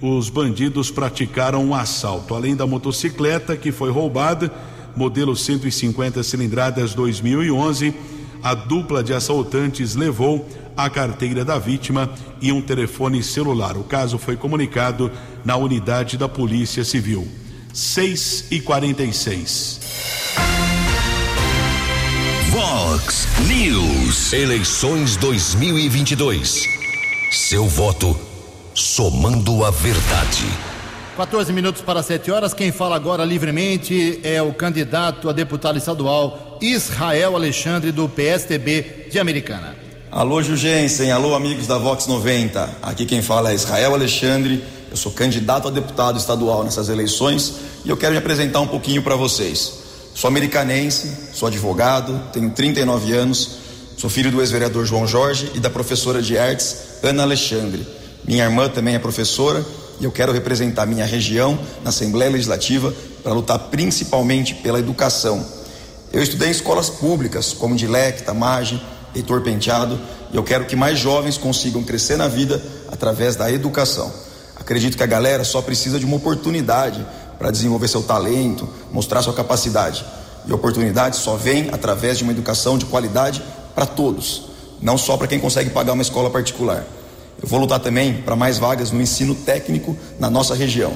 os 0.00 0.30
bandidos 0.30 0.88
praticaram 0.88 1.64
um 1.64 1.74
assalto. 1.74 2.32
Além 2.32 2.54
da 2.54 2.64
motocicleta 2.64 3.56
que 3.56 3.72
foi 3.72 3.90
roubada, 3.90 4.52
modelo 4.94 5.34
150 5.34 6.22
cilindradas 6.22 6.94
2011, 6.94 7.92
a 8.40 8.54
dupla 8.54 9.02
de 9.02 9.12
assaltantes 9.12 9.96
levou 9.96 10.48
a 10.76 10.88
carteira 10.88 11.44
da 11.44 11.58
vítima 11.58 12.08
e 12.40 12.52
um 12.52 12.62
telefone 12.62 13.20
celular. 13.20 13.76
O 13.76 13.82
caso 13.82 14.16
foi 14.16 14.36
comunicado 14.36 15.10
na 15.44 15.56
unidade 15.56 16.16
da 16.16 16.28
Polícia 16.28 16.84
Civil. 16.84 17.26
6 17.72 18.46
e 18.52 18.60
46. 18.60 20.51
Vox 22.74 23.28
News. 23.46 24.32
Eleições 24.32 25.14
2022. 25.16 26.64
Seu 27.30 27.66
voto 27.66 28.18
somando 28.74 29.62
a 29.62 29.70
verdade. 29.70 30.46
14 31.14 31.52
minutos 31.52 31.82
para 31.82 32.02
7 32.02 32.30
horas. 32.30 32.54
Quem 32.54 32.72
fala 32.72 32.96
agora 32.96 33.26
livremente 33.26 34.20
é 34.22 34.40
o 34.40 34.54
candidato 34.54 35.28
a 35.28 35.34
deputado 35.34 35.76
estadual 35.76 36.56
Israel 36.62 37.36
Alexandre, 37.36 37.92
do 37.92 38.08
PSTB 38.08 39.08
de 39.10 39.18
Americana. 39.18 39.76
Alô, 40.10 40.42
Jugensen. 40.42 41.12
Alô, 41.12 41.34
amigos 41.34 41.66
da 41.66 41.76
Vox 41.76 42.06
90. 42.06 42.78
Aqui 42.80 43.04
quem 43.04 43.20
fala 43.20 43.52
é 43.52 43.54
Israel 43.54 43.92
Alexandre. 43.92 44.64
Eu 44.90 44.96
sou 44.96 45.12
candidato 45.12 45.68
a 45.68 45.70
deputado 45.70 46.18
estadual 46.18 46.64
nessas 46.64 46.88
eleições 46.88 47.54
e 47.84 47.90
eu 47.90 47.98
quero 47.98 48.12
me 48.12 48.18
apresentar 48.18 48.60
um 48.60 48.66
pouquinho 48.66 49.02
para 49.02 49.14
vocês. 49.14 49.81
Sou 50.14 50.28
americanense, 50.28 51.10
sou 51.32 51.48
advogado, 51.48 52.20
tenho 52.32 52.50
39 52.50 53.12
anos, 53.12 53.56
sou 53.96 54.10
filho 54.10 54.30
do 54.30 54.40
ex-vereador 54.40 54.84
João 54.84 55.06
Jorge 55.06 55.50
e 55.54 55.60
da 55.60 55.70
professora 55.70 56.20
de 56.20 56.36
artes 56.36 56.76
Ana 57.02 57.22
Alexandre. 57.22 57.86
Minha 58.24 58.44
irmã 58.44 58.68
também 58.68 58.94
é 58.94 58.98
professora 58.98 59.64
e 59.98 60.04
eu 60.04 60.12
quero 60.12 60.30
representar 60.30 60.86
minha 60.86 61.06
região 61.06 61.58
na 61.82 61.88
Assembleia 61.88 62.30
Legislativa 62.30 62.92
para 63.22 63.32
lutar 63.32 63.58
principalmente 63.70 64.54
pela 64.56 64.78
educação. 64.78 65.44
Eu 66.12 66.22
estudei 66.22 66.48
em 66.48 66.52
escolas 66.52 66.90
públicas, 66.90 67.54
como 67.54 67.74
Dilec, 67.74 68.22
Tamage, 68.22 68.80
Heitor 69.14 69.40
Penteado, 69.40 69.98
e 70.30 70.36
eu 70.36 70.42
quero 70.42 70.66
que 70.66 70.76
mais 70.76 70.98
jovens 70.98 71.38
consigam 71.38 71.82
crescer 71.82 72.16
na 72.16 72.28
vida 72.28 72.62
através 72.90 73.34
da 73.34 73.50
educação. 73.50 74.12
Acredito 74.56 74.96
que 74.96 75.02
a 75.02 75.06
galera 75.06 75.42
só 75.42 75.62
precisa 75.62 75.98
de 75.98 76.04
uma 76.04 76.16
oportunidade 76.16 77.04
para 77.42 77.50
desenvolver 77.50 77.88
seu 77.88 78.04
talento, 78.04 78.68
mostrar 78.92 79.20
sua 79.20 79.32
capacidade. 79.32 80.04
E 80.46 80.52
oportunidade 80.52 81.16
só 81.16 81.34
vem 81.34 81.70
através 81.72 82.16
de 82.16 82.22
uma 82.22 82.32
educação 82.32 82.78
de 82.78 82.84
qualidade 82.86 83.42
para 83.74 83.84
todos, 83.84 84.44
não 84.80 84.96
só 84.96 85.16
para 85.16 85.26
quem 85.26 85.40
consegue 85.40 85.68
pagar 85.70 85.94
uma 85.94 86.02
escola 86.02 86.30
particular. 86.30 86.86
Eu 87.42 87.48
vou 87.48 87.58
lutar 87.58 87.80
também 87.80 88.14
para 88.22 88.36
mais 88.36 88.58
vagas 88.58 88.92
no 88.92 89.02
ensino 89.02 89.34
técnico 89.34 89.96
na 90.20 90.30
nossa 90.30 90.54
região. 90.54 90.92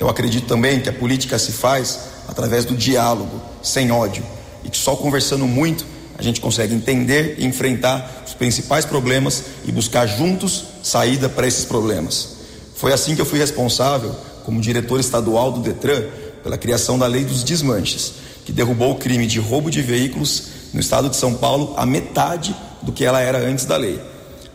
Eu 0.00 0.08
acredito 0.08 0.46
também 0.46 0.80
que 0.80 0.88
a 0.88 0.92
política 0.92 1.38
se 1.38 1.52
faz 1.52 2.00
através 2.26 2.64
do 2.64 2.74
diálogo, 2.74 3.38
sem 3.62 3.92
ódio, 3.92 4.24
e 4.64 4.70
que 4.70 4.78
só 4.78 4.96
conversando 4.96 5.46
muito 5.46 5.84
a 6.16 6.22
gente 6.22 6.40
consegue 6.40 6.74
entender 6.74 7.34
e 7.36 7.44
enfrentar 7.44 8.22
os 8.26 8.32
principais 8.32 8.86
problemas 8.86 9.44
e 9.66 9.70
buscar 9.70 10.06
juntos 10.06 10.64
saída 10.82 11.28
para 11.28 11.46
esses 11.46 11.66
problemas. 11.66 12.36
Foi 12.74 12.90
assim 12.90 13.14
que 13.14 13.20
eu 13.20 13.26
fui 13.26 13.38
responsável, 13.38 14.14
como 14.44 14.60
diretor 14.60 15.00
estadual 15.00 15.50
do 15.50 15.60
Detran, 15.60 16.04
pela 16.42 16.56
criação 16.56 16.98
da 16.98 17.06
Lei 17.06 17.24
dos 17.24 17.42
Desmanches, 17.42 18.14
que 18.44 18.52
derrubou 18.52 18.92
o 18.92 18.96
crime 18.96 19.26
de 19.26 19.40
roubo 19.40 19.70
de 19.70 19.82
veículos 19.82 20.44
no 20.72 20.80
estado 20.80 21.08
de 21.08 21.16
São 21.16 21.34
Paulo 21.34 21.74
a 21.76 21.84
metade 21.86 22.54
do 22.82 22.92
que 22.92 23.04
ela 23.04 23.20
era 23.20 23.38
antes 23.38 23.64
da 23.64 23.76
lei. 23.76 24.00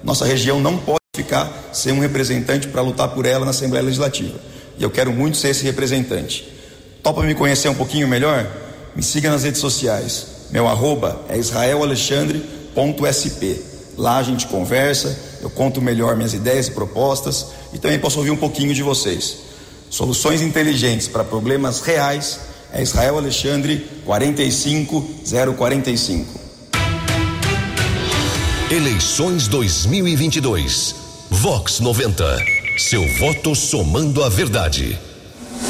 Nossa 0.04 0.26
região 0.26 0.62
não 0.62 0.78
pode 0.78 1.00
ficar 1.16 1.52
sem 1.74 1.92
um 1.92 2.00
representante 2.00 2.68
para 2.68 2.82
lutar 2.82 3.10
por 3.10 3.26
ela 3.26 3.44
na 3.44 3.52
Assembleia 3.52 3.84
Legislativa. 3.84 4.40
E 4.78 4.84
eu 4.84 4.92
quero 4.92 5.12
muito 5.12 5.38
ser 5.38 5.50
esse 5.50 5.64
representante. 5.64 6.48
Topa 7.02 7.24
me 7.24 7.34
conhecer 7.34 7.70
um 7.70 7.76
pouquinho 7.76 8.08
melhor? 8.08 8.48
Me 8.96 9.02
siga 9.02 9.32
nas 9.32 9.44
redes 9.44 9.60
sociais. 9.60 10.28
Meu 10.52 10.68
arroba 10.68 11.20
é 11.28 11.38
israelalexandre.sp. 11.38 13.62
Lá 13.98 14.18
a 14.18 14.24
gente 14.24 14.46
conversa, 14.48 15.18
eu 15.42 15.50
conto 15.50 15.82
melhor 15.82 16.16
minhas 16.16 16.34
ideias 16.34 16.68
e 16.68 16.72
propostas 16.72 17.48
e 17.74 17.78
também 17.78 18.00
posso 18.00 18.20
ouvir 18.20 18.32
um 18.32 18.38
pouquinho 18.38 18.74
de 18.74 18.84
vocês. 18.84 19.49
Soluções 19.90 20.42
inteligentes 20.42 21.08
para 21.08 21.24
problemas 21.24 21.80
reais 21.82 22.42
é 22.72 22.84
Israel 22.84 23.18
Alexandre 23.18 23.84
45045. 24.06 26.40
Eleições 28.72 29.48
2022. 29.48 30.96
Vox 31.32 31.80
90. 31.80 32.38
Seu 32.78 33.02
voto 33.18 33.56
somando 33.56 34.24
a 34.24 34.30
verdade. 34.30 34.96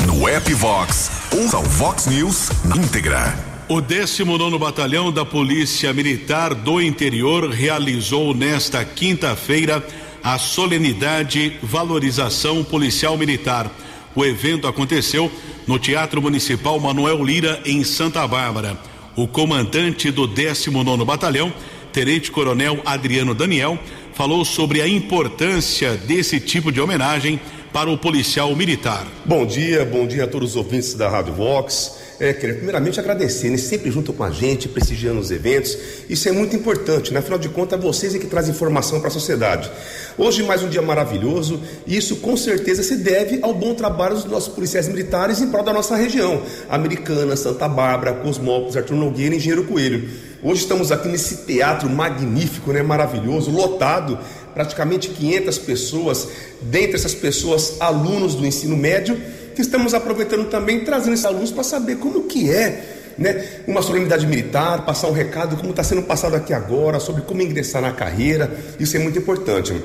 No 0.05 0.27
app 0.27 0.53
Vox, 0.53 1.09
ouça 1.31 1.57
o 1.57 1.63
Vox 1.63 2.07
News 2.07 2.49
na 2.65 2.75
íntegra. 2.75 3.33
O 3.69 3.79
19 3.79 4.57
Batalhão 4.57 5.09
da 5.11 5.23
Polícia 5.23 5.93
Militar 5.93 6.53
do 6.53 6.81
Interior 6.81 7.49
realizou 7.49 8.33
nesta 8.33 8.83
quinta-feira 8.83 9.81
a 10.23 10.37
solenidade 10.37 11.57
Valorização 11.63 12.63
Policial 12.63 13.17
Militar. 13.17 13.71
O 14.15 14.25
evento 14.25 14.67
aconteceu 14.67 15.31
no 15.67 15.77
Teatro 15.77 16.21
Municipal 16.21 16.79
Manuel 16.79 17.23
Lira, 17.23 17.61
em 17.65 17.83
Santa 17.83 18.27
Bárbara. 18.27 18.77
O 19.15 19.27
comandante 19.27 20.09
do 20.09 20.25
19 20.25 21.05
Batalhão, 21.05 21.53
Tenente 21.93 22.31
Coronel 22.31 22.81
Adriano 22.85 23.35
Daniel, 23.35 23.77
falou 24.13 24.43
sobre 24.43 24.81
a 24.81 24.87
importância 24.87 25.95
desse 25.95 26.39
tipo 26.39 26.71
de 26.71 26.81
homenagem 26.81 27.39
para 27.71 27.89
o 27.89 27.97
policial 27.97 28.55
militar. 28.55 29.05
Bom 29.25 29.45
dia, 29.45 29.85
bom 29.85 30.07
dia 30.07 30.23
a 30.23 30.27
todos 30.27 30.51
os 30.51 30.55
ouvintes 30.55 30.95
da 30.95 31.07
Rádio 31.07 31.33
Vox. 31.33 31.98
É, 32.19 32.33
primeiramente 32.33 32.99
agradecer, 32.99 33.49
né? 33.49 33.55
sempre 33.55 33.89
junto 33.89 34.11
com 34.11 34.25
a 34.25 34.29
gente, 34.29 34.67
prestigiando 34.67 35.21
os 35.21 35.31
eventos. 35.31 35.77
Isso 36.09 36.27
é 36.27 36.33
muito 36.33 36.53
importante, 36.53 37.13
né? 37.13 37.19
afinal 37.19 37.39
de 37.39 37.47
contas, 37.47 37.81
vocês 37.81 38.13
é 38.13 38.19
que 38.19 38.27
trazem 38.27 38.53
informação 38.53 38.99
para 38.99 39.07
a 39.07 39.11
sociedade. 39.11 39.71
Hoje, 40.17 40.43
mais 40.43 40.61
um 40.61 40.67
dia 40.67 40.81
maravilhoso, 40.81 41.61
e 41.87 41.95
isso 41.95 42.17
com 42.17 42.35
certeza 42.35 42.83
se 42.83 42.97
deve 42.97 43.39
ao 43.41 43.53
bom 43.53 43.73
trabalho 43.73 44.15
dos 44.15 44.25
nossos 44.25 44.53
policiais 44.53 44.89
militares 44.89 45.39
em 45.39 45.47
prol 45.49 45.63
da 45.63 45.71
nossa 45.71 45.95
região, 45.95 46.41
Americana, 46.69 47.37
Santa 47.37 47.69
Bárbara, 47.69 48.11
Cosmópolis, 48.15 48.75
Arthur 48.75 48.97
Nogueira 48.97 49.33
e 49.33 49.37
Engenheiro 49.37 49.63
Coelho. 49.63 50.09
Hoje 50.43 50.63
estamos 50.63 50.91
aqui 50.91 51.07
nesse 51.07 51.45
teatro 51.45 51.89
magnífico, 51.89 52.73
né? 52.73 52.83
maravilhoso, 52.83 53.49
lotado, 53.49 54.19
praticamente 54.53 55.07
500 55.07 55.57
pessoas, 55.59 56.27
dentre 56.63 56.97
essas 56.97 57.13
pessoas, 57.13 57.77
alunos 57.79 58.35
do 58.35 58.45
ensino 58.45 58.75
médio 58.75 59.17
que 59.59 59.63
estamos 59.63 59.93
aproveitando 59.93 60.45
também, 60.45 60.85
trazendo 60.85 61.15
esses 61.15 61.25
alunos 61.25 61.51
para 61.51 61.63
saber 61.63 61.97
como 61.97 62.23
que 62.23 62.49
é 62.49 63.11
né, 63.17 63.45
uma 63.67 63.81
solenidade 63.81 64.25
militar, 64.25 64.85
passar 64.85 65.09
um 65.09 65.11
recado 65.11 65.57
como 65.57 65.71
está 65.71 65.83
sendo 65.83 66.01
passado 66.03 66.33
aqui 66.33 66.53
agora, 66.53 66.97
sobre 66.97 67.23
como 67.23 67.41
ingressar 67.41 67.81
na 67.81 67.91
carreira, 67.91 68.49
isso 68.79 68.95
é 68.95 69.01
muito 69.01 69.19
importante. 69.19 69.75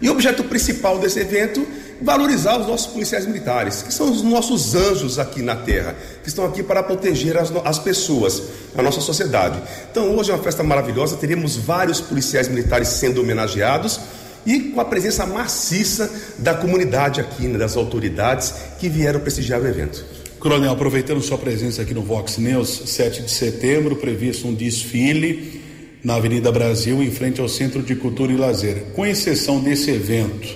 E 0.00 0.08
o 0.08 0.12
objeto 0.12 0.42
principal 0.44 0.98
desse 0.98 1.20
evento, 1.20 1.66
valorizar 2.00 2.58
os 2.58 2.66
nossos 2.66 2.86
policiais 2.86 3.26
militares, 3.26 3.82
que 3.82 3.92
são 3.92 4.10
os 4.10 4.22
nossos 4.22 4.74
anjos 4.74 5.18
aqui 5.18 5.42
na 5.42 5.56
Terra, 5.56 5.94
que 6.22 6.30
estão 6.30 6.46
aqui 6.46 6.62
para 6.62 6.82
proteger 6.82 7.36
as, 7.36 7.52
as 7.66 7.78
pessoas, 7.78 8.42
a 8.74 8.80
nossa 8.80 9.02
sociedade. 9.02 9.60
Então 9.90 10.16
hoje 10.16 10.30
é 10.30 10.34
uma 10.34 10.42
festa 10.42 10.62
maravilhosa, 10.62 11.18
teremos 11.18 11.56
vários 11.56 12.00
policiais 12.00 12.48
militares 12.48 12.88
sendo 12.88 13.20
homenageados, 13.20 14.00
e 14.48 14.60
com 14.70 14.80
a 14.80 14.84
presença 14.84 15.26
maciça 15.26 16.10
da 16.38 16.54
comunidade 16.54 17.20
aqui, 17.20 17.46
né, 17.46 17.58
das 17.58 17.76
autoridades 17.76 18.54
que 18.80 18.88
vieram 18.88 19.20
prestigiar 19.20 19.60
o 19.60 19.66
evento. 19.68 20.02
Coronel, 20.40 20.72
aproveitando 20.72 21.20
sua 21.20 21.36
presença 21.36 21.82
aqui 21.82 21.92
no 21.92 22.00
Vox 22.00 22.38
News, 22.38 22.84
7 22.86 23.24
de 23.24 23.30
setembro, 23.30 23.96
previsto 23.96 24.48
um 24.48 24.54
desfile 24.54 25.60
na 26.02 26.14
Avenida 26.14 26.50
Brasil, 26.50 27.02
em 27.02 27.10
frente 27.10 27.42
ao 27.42 27.48
Centro 27.48 27.82
de 27.82 27.94
Cultura 27.94 28.32
e 28.32 28.36
Lazer. 28.36 28.84
Com 28.94 29.04
exceção 29.04 29.60
desse 29.60 29.90
evento, 29.90 30.48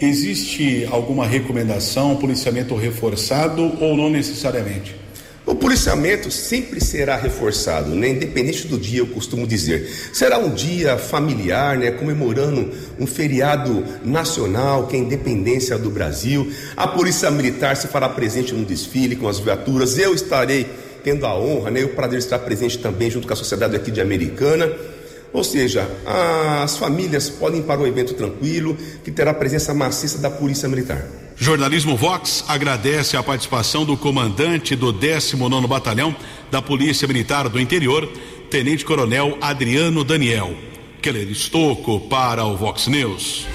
existe 0.00 0.88
alguma 0.90 1.24
recomendação, 1.24 2.16
policiamento 2.16 2.74
reforçado 2.74 3.72
ou 3.80 3.96
não 3.96 4.10
necessariamente? 4.10 4.96
O 5.48 5.54
policiamento 5.54 6.30
sempre 6.30 6.78
será 6.78 7.16
reforçado, 7.16 7.94
né? 7.94 8.10
independente 8.10 8.66
do 8.66 8.76
dia, 8.76 8.98
eu 8.98 9.06
costumo 9.06 9.46
dizer. 9.46 9.90
Será 10.12 10.36
um 10.36 10.50
dia 10.50 10.98
familiar, 10.98 11.78
né? 11.78 11.90
comemorando 11.90 12.70
um 13.00 13.06
feriado 13.06 13.82
nacional, 14.04 14.86
que 14.86 14.94
é 14.94 14.98
a 14.98 15.02
independência 15.02 15.78
do 15.78 15.88
Brasil. 15.88 16.52
A 16.76 16.86
Polícia 16.86 17.30
Militar 17.30 17.78
se 17.78 17.88
fará 17.88 18.10
presente 18.10 18.52
no 18.52 18.62
desfile 18.62 19.16
com 19.16 19.26
as 19.26 19.38
viaturas. 19.38 19.96
Eu 19.96 20.14
estarei 20.14 20.66
tendo 21.02 21.24
a 21.24 21.34
honra 21.34 21.70
né? 21.70 21.80
e 21.80 21.84
o 21.84 21.94
prazer 21.94 22.18
de 22.18 22.26
estar 22.26 22.40
presente 22.40 22.76
também 22.76 23.10
junto 23.10 23.26
com 23.26 23.32
a 23.32 23.36
sociedade 23.36 23.74
aqui 23.74 23.90
de 23.90 24.02
Americana. 24.02 24.70
Ou 25.32 25.42
seja, 25.42 25.88
as 26.62 26.76
famílias 26.76 27.30
podem 27.30 27.60
ir 27.60 27.64
para 27.64 27.80
o 27.80 27.86
evento 27.86 28.12
tranquilo, 28.12 28.76
que 29.02 29.10
terá 29.10 29.32
presença 29.32 29.72
maciça 29.72 30.18
da 30.18 30.28
Polícia 30.28 30.68
Militar. 30.68 31.06
Jornalismo 31.40 31.96
Vox 31.96 32.44
agradece 32.48 33.16
a 33.16 33.22
participação 33.22 33.84
do 33.84 33.96
comandante 33.96 34.74
do 34.74 34.92
19 34.92 35.68
Batalhão 35.68 36.14
da 36.50 36.60
Polícia 36.60 37.06
Militar 37.06 37.48
do 37.48 37.60
Interior, 37.60 38.08
Tenente 38.50 38.84
Coronel 38.84 39.38
Adriano 39.40 40.02
Daniel. 40.02 40.52
Keller 41.00 41.28
Estocco 41.30 42.00
para 42.00 42.44
o 42.44 42.56
Vox 42.56 42.88
News. 42.88 43.46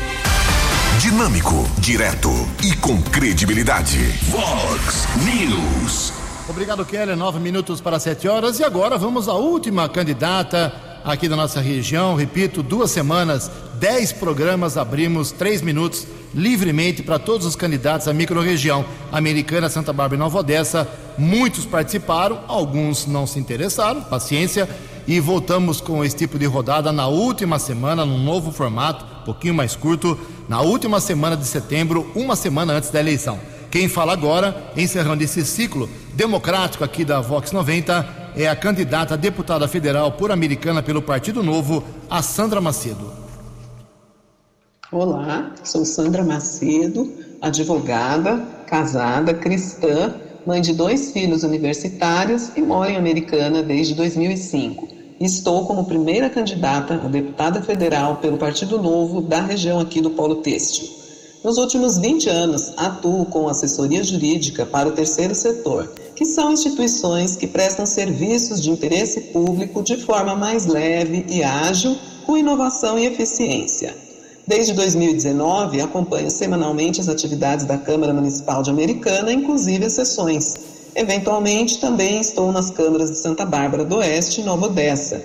Dinâmico, 1.02 1.68
direto 1.80 2.30
e 2.64 2.74
com 2.78 3.02
credibilidade. 3.02 4.00
Vox 4.30 5.06
News. 5.18 6.14
Obrigado, 6.48 6.86
Keller. 6.86 7.18
Nove 7.18 7.40
minutos 7.40 7.82
para 7.82 8.00
sete 8.00 8.30
horas. 8.30 8.60
E 8.60 8.64
agora 8.64 8.98
vamos 8.98 9.28
à 9.28 9.34
última 9.34 9.90
candidata 9.90 10.93
aqui 11.04 11.28
da 11.28 11.36
nossa 11.36 11.60
região. 11.60 12.16
Repito, 12.16 12.64
duas 12.64 12.92
semanas, 12.92 13.50
dez 13.80 14.12
programas, 14.12 14.78
abrimos 14.78 15.32
três 15.32 15.62
minutos 15.62 16.08
livremente 16.34 17.04
para 17.04 17.20
todos 17.20 17.46
os 17.46 17.56
candidatos 17.56 18.08
à 18.08 18.14
microrregião 18.14 18.86
americana, 19.12 19.70
Santa 19.70 19.94
Bárbara 19.94 20.16
e 20.16 20.20
Nova 20.20 20.40
Odessa. 20.40 20.88
Muitos 21.18 21.66
participaram, 21.66 22.40
alguns 22.48 23.06
não 23.06 23.28
se 23.28 23.40
interessaram, 23.40 24.02
paciência. 24.02 24.68
E 25.06 25.20
voltamos 25.20 25.82
com 25.82 26.04
esse 26.04 26.16
tipo 26.16 26.40
de 26.40 26.46
rodada 26.46 26.92
na 26.92 27.08
última 27.08 27.60
semana, 27.60 28.06
num 28.06 28.24
novo 28.24 28.54
formato, 28.54 29.04
um 29.22 29.26
pouquinho 29.26 29.54
mais 29.54 29.76
curto, 29.76 30.18
na 30.48 30.62
última 30.62 31.02
semana 31.02 31.36
de 31.36 31.46
setembro, 31.46 32.10
uma 32.16 32.38
semana 32.38 32.74
antes 32.74 32.90
da 32.90 33.02
eleição. 33.02 33.38
Quem 33.70 33.90
fala 33.90 34.14
agora, 34.14 34.72
encerrando 34.78 35.24
esse 35.24 35.44
ciclo 35.46 35.90
democrático 36.14 36.86
aqui 36.86 37.04
da 37.04 37.20
Vox 37.20 37.52
90, 37.52 38.23
é 38.36 38.48
a 38.48 38.56
candidata 38.56 39.14
a 39.14 39.18
deputada 39.18 39.68
federal 39.68 40.12
por 40.14 40.32
Americana 40.32 40.82
pelo 40.82 41.02
Partido 41.02 41.44
Novo, 41.44 41.84
a 42.10 42.22
Sandra 42.22 42.60
Macedo. 42.60 43.12
Olá, 44.92 45.52
sou 45.64 45.86
Sandra 45.86 46.24
Macedo, 46.24 47.12
advogada, 47.42 48.38
casada, 48.68 49.34
cristã, 49.34 50.16
mãe 50.46 50.62
de 50.62 50.74
dois 50.74 51.12
filhos 51.12 51.44
universitários 51.44 52.52
e 52.56 52.62
moro 52.62 52.90
em 52.90 52.98
Americana 52.98 53.64
desde 53.64 53.96
2005. 53.96 54.88
Estou 55.20 55.66
como 55.66 55.86
primeira 55.86 56.30
candidata 56.30 56.96
a 56.96 57.08
deputada 57.08 57.62
federal 57.62 58.18
pelo 58.18 58.38
Partido 58.38 58.82
Novo 58.82 59.22
da 59.22 59.42
região 59.42 59.80
aqui 59.80 60.02
do 60.02 60.12
Polo 60.12 60.38
Têxtil. 60.38 60.88
Nos 61.44 61.58
últimos 61.58 61.98
20 61.98 62.30
anos, 62.30 62.74
atuo 62.78 63.26
com 63.26 63.48
assessoria 63.48 64.04
jurídica 64.04 64.66
para 64.66 64.90
o 64.90 64.92
terceiro 64.92 65.36
setor, 65.36 65.92
que 66.24 66.30
são 66.30 66.54
instituições 66.54 67.36
que 67.36 67.46
prestam 67.46 67.86
serviços 67.86 68.62
de 68.62 68.72
interesse 68.72 69.20
público 69.20 69.84
de 69.84 69.98
forma 69.98 70.34
mais 70.34 70.66
leve 70.66 71.26
e 71.28 71.44
ágil, 71.44 71.98
com 72.26 72.38
inovação 72.38 72.98
e 72.98 73.06
eficiência. 73.06 73.94
Desde 74.48 74.72
2019, 74.72 75.82
acompanho 75.82 76.32
semanalmente 76.32 77.02
as 77.02 77.10
atividades 77.10 77.66
da 77.66 77.78
Câmara 77.78 78.14
Municipal 78.14 78.64
de 78.64 78.70
Americana, 78.70 79.34
inclusive 79.34 79.84
as 79.84 79.92
sessões. 79.92 80.56
Eventualmente, 80.96 81.80
também 81.80 82.22
estou 82.22 82.54
nas 82.54 82.72
câmaras 82.72 83.12
de 83.12 83.18
Santa 83.18 83.46
Bárbara 83.46 83.84
do 83.84 83.98
Oeste 83.98 84.40
e 84.40 84.46
Nova 84.46 84.68
Odessa. 84.68 85.22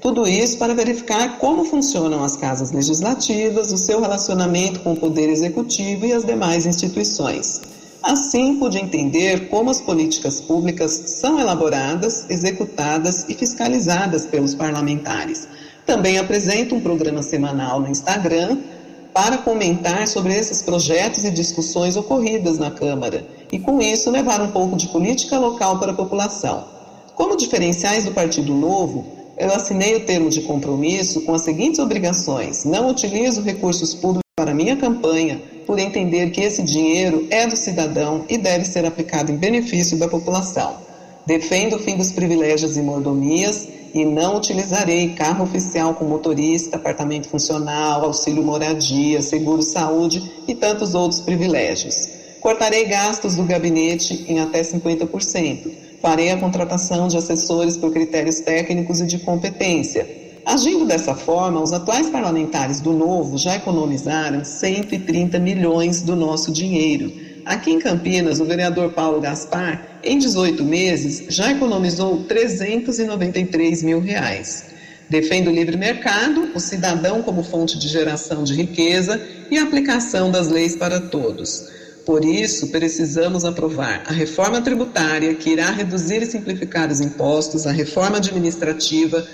Tudo 0.00 0.28
isso 0.28 0.58
para 0.58 0.76
verificar 0.76 1.38
como 1.38 1.64
funcionam 1.64 2.22
as 2.22 2.36
casas 2.36 2.70
legislativas, 2.70 3.72
o 3.72 3.76
seu 3.76 4.00
relacionamento 4.00 4.78
com 4.78 4.92
o 4.92 4.96
Poder 4.96 5.28
Executivo 5.28 6.06
e 6.06 6.12
as 6.12 6.24
demais 6.24 6.66
instituições. 6.66 7.62
Assim, 8.06 8.54
pude 8.54 8.78
entender 8.78 9.48
como 9.48 9.68
as 9.68 9.80
políticas 9.80 10.40
públicas 10.40 10.92
são 10.92 11.40
elaboradas, 11.40 12.24
executadas 12.30 13.28
e 13.28 13.34
fiscalizadas 13.34 14.24
pelos 14.26 14.54
parlamentares. 14.54 15.48
Também 15.84 16.16
apresento 16.16 16.76
um 16.76 16.80
programa 16.80 17.20
semanal 17.20 17.80
no 17.80 17.88
Instagram 17.88 18.58
para 19.12 19.38
comentar 19.38 20.06
sobre 20.06 20.38
esses 20.38 20.62
projetos 20.62 21.24
e 21.24 21.32
discussões 21.32 21.96
ocorridas 21.96 22.58
na 22.58 22.70
Câmara 22.70 23.26
e, 23.50 23.58
com 23.58 23.82
isso, 23.82 24.08
levar 24.08 24.40
um 24.40 24.52
pouco 24.52 24.76
de 24.76 24.86
política 24.86 25.36
local 25.36 25.80
para 25.80 25.90
a 25.90 25.96
população. 25.96 26.64
Como 27.16 27.36
diferenciais 27.36 28.04
do 28.04 28.12
Partido 28.12 28.54
Novo, 28.54 29.04
eu 29.36 29.52
assinei 29.52 29.96
o 29.96 30.06
termo 30.06 30.30
de 30.30 30.42
compromisso 30.42 31.22
com 31.22 31.34
as 31.34 31.42
seguintes 31.42 31.80
obrigações: 31.80 32.64
não 32.64 32.88
utilizo 32.88 33.42
recursos 33.42 33.94
públicos 33.94 34.22
para 34.36 34.54
minha 34.54 34.76
campanha, 34.76 35.42
por 35.66 35.78
entender 35.78 36.30
que 36.30 36.40
esse 36.40 36.62
dinheiro 36.62 37.26
é 37.30 37.46
do 37.46 37.56
cidadão 37.56 38.24
e 38.28 38.38
deve 38.38 38.64
ser 38.64 38.86
aplicado 38.86 39.32
em 39.32 39.36
benefício 39.36 39.98
da 39.98 40.08
população. 40.08 40.76
Defendo 41.26 41.74
o 41.74 41.78
fim 41.80 41.96
dos 41.96 42.12
privilégios 42.12 42.76
e 42.76 42.82
mordomias 42.82 43.68
e 43.92 44.04
não 44.04 44.36
utilizarei 44.36 45.14
carro 45.14 45.44
oficial 45.44 45.94
com 45.94 46.04
motorista, 46.04 46.76
apartamento 46.76 47.28
funcional, 47.28 48.04
auxílio 48.04 48.44
moradia, 48.44 49.20
seguro 49.20 49.62
saúde 49.62 50.22
e 50.46 50.54
tantos 50.54 50.94
outros 50.94 51.20
privilégios. 51.20 52.08
Cortarei 52.40 52.84
gastos 52.84 53.34
do 53.34 53.42
gabinete 53.42 54.24
em 54.28 54.38
até 54.38 54.60
50%. 54.60 55.68
Farei 56.00 56.30
a 56.30 56.36
contratação 56.36 57.08
de 57.08 57.16
assessores 57.16 57.76
por 57.76 57.90
critérios 57.90 58.38
técnicos 58.40 59.00
e 59.00 59.06
de 59.06 59.18
competência. 59.18 60.25
Agindo 60.46 60.86
dessa 60.86 61.12
forma, 61.12 61.60
os 61.60 61.72
atuais 61.72 62.08
parlamentares 62.08 62.80
do 62.80 62.92
Novo 62.92 63.36
já 63.36 63.56
economizaram 63.56 64.44
130 64.44 65.40
milhões 65.40 66.02
do 66.02 66.14
nosso 66.14 66.52
dinheiro. 66.52 67.12
Aqui 67.44 67.72
em 67.72 67.80
Campinas, 67.80 68.38
o 68.38 68.44
vereador 68.44 68.92
Paulo 68.92 69.20
Gaspar, 69.20 69.98
em 70.04 70.16
18 70.16 70.62
meses, 70.62 71.26
já 71.34 71.50
economizou 71.50 72.22
393 72.28 73.82
mil 73.82 73.98
reais. 73.98 74.66
Defende 75.10 75.48
o 75.48 75.52
livre 75.52 75.76
mercado, 75.76 76.52
o 76.54 76.60
cidadão 76.60 77.22
como 77.22 77.42
fonte 77.42 77.76
de 77.76 77.88
geração 77.88 78.44
de 78.44 78.54
riqueza 78.54 79.20
e 79.50 79.58
a 79.58 79.64
aplicação 79.64 80.30
das 80.30 80.48
leis 80.48 80.76
para 80.76 81.00
todos. 81.00 81.68
Por 82.06 82.24
isso, 82.24 82.68
precisamos 82.68 83.44
aprovar 83.44 84.04
a 84.06 84.12
reforma 84.12 84.62
tributária, 84.62 85.34
que 85.34 85.50
irá 85.50 85.72
reduzir 85.72 86.22
e 86.22 86.26
simplificar 86.26 86.88
os 86.88 87.00
impostos, 87.00 87.66
a 87.66 87.72
reforma 87.72 88.18
administrativa, 88.18 89.26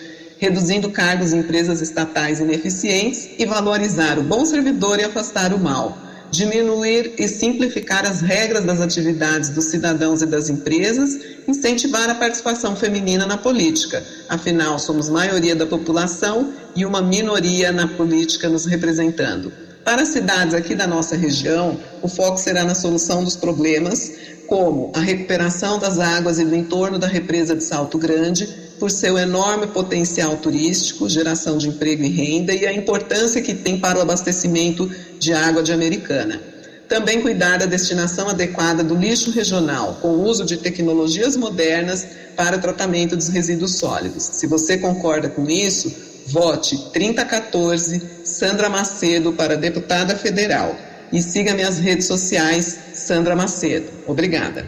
reduzindo 0.43 0.91
cargos 0.91 1.33
em 1.33 1.39
empresas 1.39 1.81
estatais 1.81 2.41
ineficientes 2.41 3.29
e 3.39 3.47
valorizar 3.47 4.19
o 4.19 4.25
bom 4.25 4.45
servidor 4.45 4.99
e 4.99 5.05
afastar 5.05 5.55
o 5.55 5.59
mal. 5.59 5.97
Diminuir 6.33 7.15
e 7.17 7.29
simplificar 7.29 8.05
as 8.05 8.21
regras 8.21 8.65
das 8.65 8.81
atividades 8.81 9.51
dos 9.51 9.67
cidadãos 9.67 10.21
e 10.21 10.27
das 10.27 10.49
empresas, 10.49 11.17
incentivar 11.47 12.11
a 12.11 12.17
participação 12.17 12.75
feminina 12.75 13.25
na 13.25 13.39
política. 13.39 14.03
Afinal, 14.29 14.81
somos 14.81 15.09
maioria 15.09 15.55
da 15.55 15.65
população 15.65 16.53
e 16.75 16.85
uma 16.85 17.01
minoria 17.01 17.71
na 17.71 17.87
política 17.87 18.49
nos 18.49 18.67
representando. 18.67 19.53
Para 19.85 20.03
as 20.03 20.09
cidades 20.09 20.55
aqui 20.55 20.75
da 20.75 20.89
nossa 20.89 21.15
região, 21.15 21.79
o 22.03 22.09
foco 22.09 22.39
será 22.39 22.65
na 22.65 22.75
solução 22.75 23.23
dos 23.23 23.37
problemas, 23.37 24.11
como 24.49 24.91
a 24.93 25.01
recuperação 25.01 25.79
das 25.79 26.01
águas 26.01 26.41
e 26.41 26.45
do 26.45 26.57
entorno 26.57 26.99
da 26.99 27.07
represa 27.07 27.55
de 27.55 27.63
Salto 27.63 27.97
Grande, 27.97 28.72
por 28.83 28.91
seu 28.91 29.17
enorme 29.17 29.69
potencial 29.69 30.37
turístico, 30.39 31.09
geração 31.09 31.57
de 31.57 31.69
emprego 31.69 32.03
e 32.03 32.09
renda 32.09 32.53
e 32.53 32.67
a 32.67 32.73
importância 32.73 33.41
que 33.41 33.55
tem 33.55 33.79
para 33.79 33.97
o 33.97 34.03
abastecimento 34.03 34.91
de 35.21 35.33
água 35.33 35.63
de 35.63 35.73
Americana. 35.73 36.41
Também 36.89 37.23
cuidar 37.23 37.59
da 37.59 37.65
destinação 37.65 38.29
adequada 38.29 38.83
do 38.83 38.97
lixo 38.97 39.31
regional, 39.31 40.01
com 40.03 40.09
o 40.09 40.25
uso 40.25 40.45
de 40.45 40.57
tecnologias 40.57 41.37
modernas 41.37 42.05
para 42.35 42.59
tratamento 42.59 43.17
dos 43.17 43.29
resíduos 43.29 43.77
sólidos. 43.77 44.25
Se 44.25 44.49
você 44.49 44.77
concorda 44.77 45.29
com 45.29 45.49
isso, 45.49 45.95
vote 46.27 46.77
3014 46.93 48.03
Sandra 48.25 48.69
Macedo 48.69 49.33
para 49.33 49.57
deputada 49.57 50.17
federal. 50.17 50.75
E 51.13 51.23
siga 51.23 51.55
minhas 51.55 51.79
redes 51.79 52.09
sociais, 52.09 52.77
Sandra 52.95 53.37
Macedo. 53.37 53.87
Obrigada. 54.09 54.67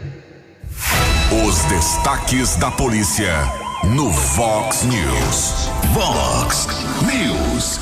Os 1.45 1.65
destaques 1.65 2.55
da 2.55 2.71
polícia 2.71 3.64
no 3.93 4.09
Vox 4.09 4.83
News. 4.83 5.69
Vox 5.93 6.67
News. 7.05 7.79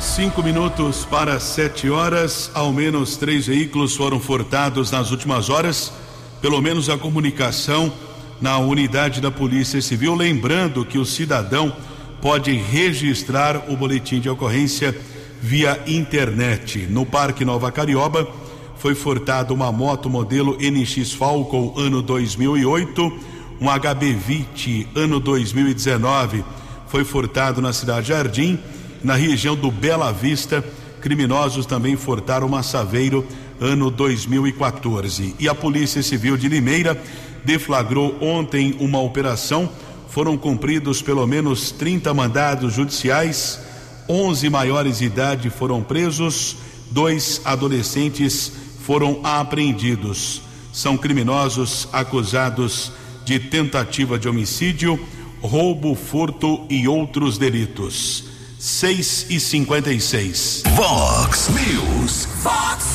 Cinco 0.00 0.42
minutos 0.42 1.04
para 1.04 1.40
sete 1.40 1.90
horas. 1.90 2.50
Ao 2.54 2.72
menos 2.72 3.16
três 3.16 3.46
veículos 3.46 3.96
foram 3.96 4.20
furtados 4.20 4.90
nas 4.90 5.10
últimas 5.10 5.48
horas. 5.50 5.92
Pelo 6.40 6.60
menos 6.60 6.88
a 6.88 6.96
comunicação 6.96 7.92
na 8.40 8.58
unidade 8.58 9.20
da 9.20 9.30
Polícia 9.30 9.80
Civil. 9.80 10.14
Lembrando 10.14 10.84
que 10.84 10.98
o 10.98 11.04
cidadão 11.04 11.74
pode 12.20 12.52
registrar 12.52 13.64
o 13.68 13.76
boletim 13.76 14.20
de 14.20 14.28
ocorrência 14.28 14.96
via 15.40 15.82
internet. 15.86 16.86
No 16.88 17.04
Parque 17.04 17.44
Nova 17.44 17.72
Carioba 17.72 18.28
foi 18.76 18.94
furtada 18.94 19.52
uma 19.52 19.72
moto 19.72 20.08
modelo 20.08 20.56
NX 20.60 21.12
Falcon 21.12 21.74
ano 21.76 22.00
2008, 22.02 23.29
um 23.60 23.66
HB20 23.66 24.86
ano 24.94 25.20
2019 25.20 26.44
foi 26.88 27.04
furtado 27.04 27.60
na 27.60 27.72
cidade 27.72 28.08
Jardim, 28.08 28.58
na 29.04 29.14
região 29.14 29.54
do 29.54 29.70
Bela 29.70 30.12
Vista. 30.12 30.64
Criminosos 31.00 31.66
também 31.66 31.96
furtaram 31.96 32.46
uma 32.46 32.62
Saveiro 32.62 33.26
ano 33.60 33.90
2014. 33.90 35.36
E 35.38 35.48
a 35.48 35.54
Polícia 35.54 36.02
Civil 36.02 36.36
de 36.36 36.48
Limeira 36.48 37.00
deflagrou 37.44 38.16
ontem 38.20 38.76
uma 38.80 39.00
operação. 39.00 39.70
Foram 40.08 40.36
cumpridos 40.36 41.00
pelo 41.00 41.26
menos 41.26 41.70
30 41.70 42.12
mandados 42.12 42.74
judiciais 42.74 43.60
11 44.10 44.50
maiores 44.50 44.98
de 44.98 45.04
idade 45.04 45.50
foram 45.50 45.84
presos, 45.84 46.56
dois 46.90 47.40
adolescentes 47.44 48.50
foram 48.82 49.20
apreendidos. 49.22 50.42
São 50.72 50.96
criminosos 50.96 51.88
acusados 51.92 52.90
de 53.24 53.38
tentativa 53.38 54.18
de 54.18 54.28
homicídio, 54.28 54.98
roubo, 55.40 55.94
furto 55.94 56.66
e 56.68 56.86
outros 56.86 57.38
delitos. 57.38 58.24
6 58.58 59.26
e 59.30 59.40
56. 59.40 60.62
Vox 60.74 61.48
News. 61.48 62.26
Fox 62.42 62.86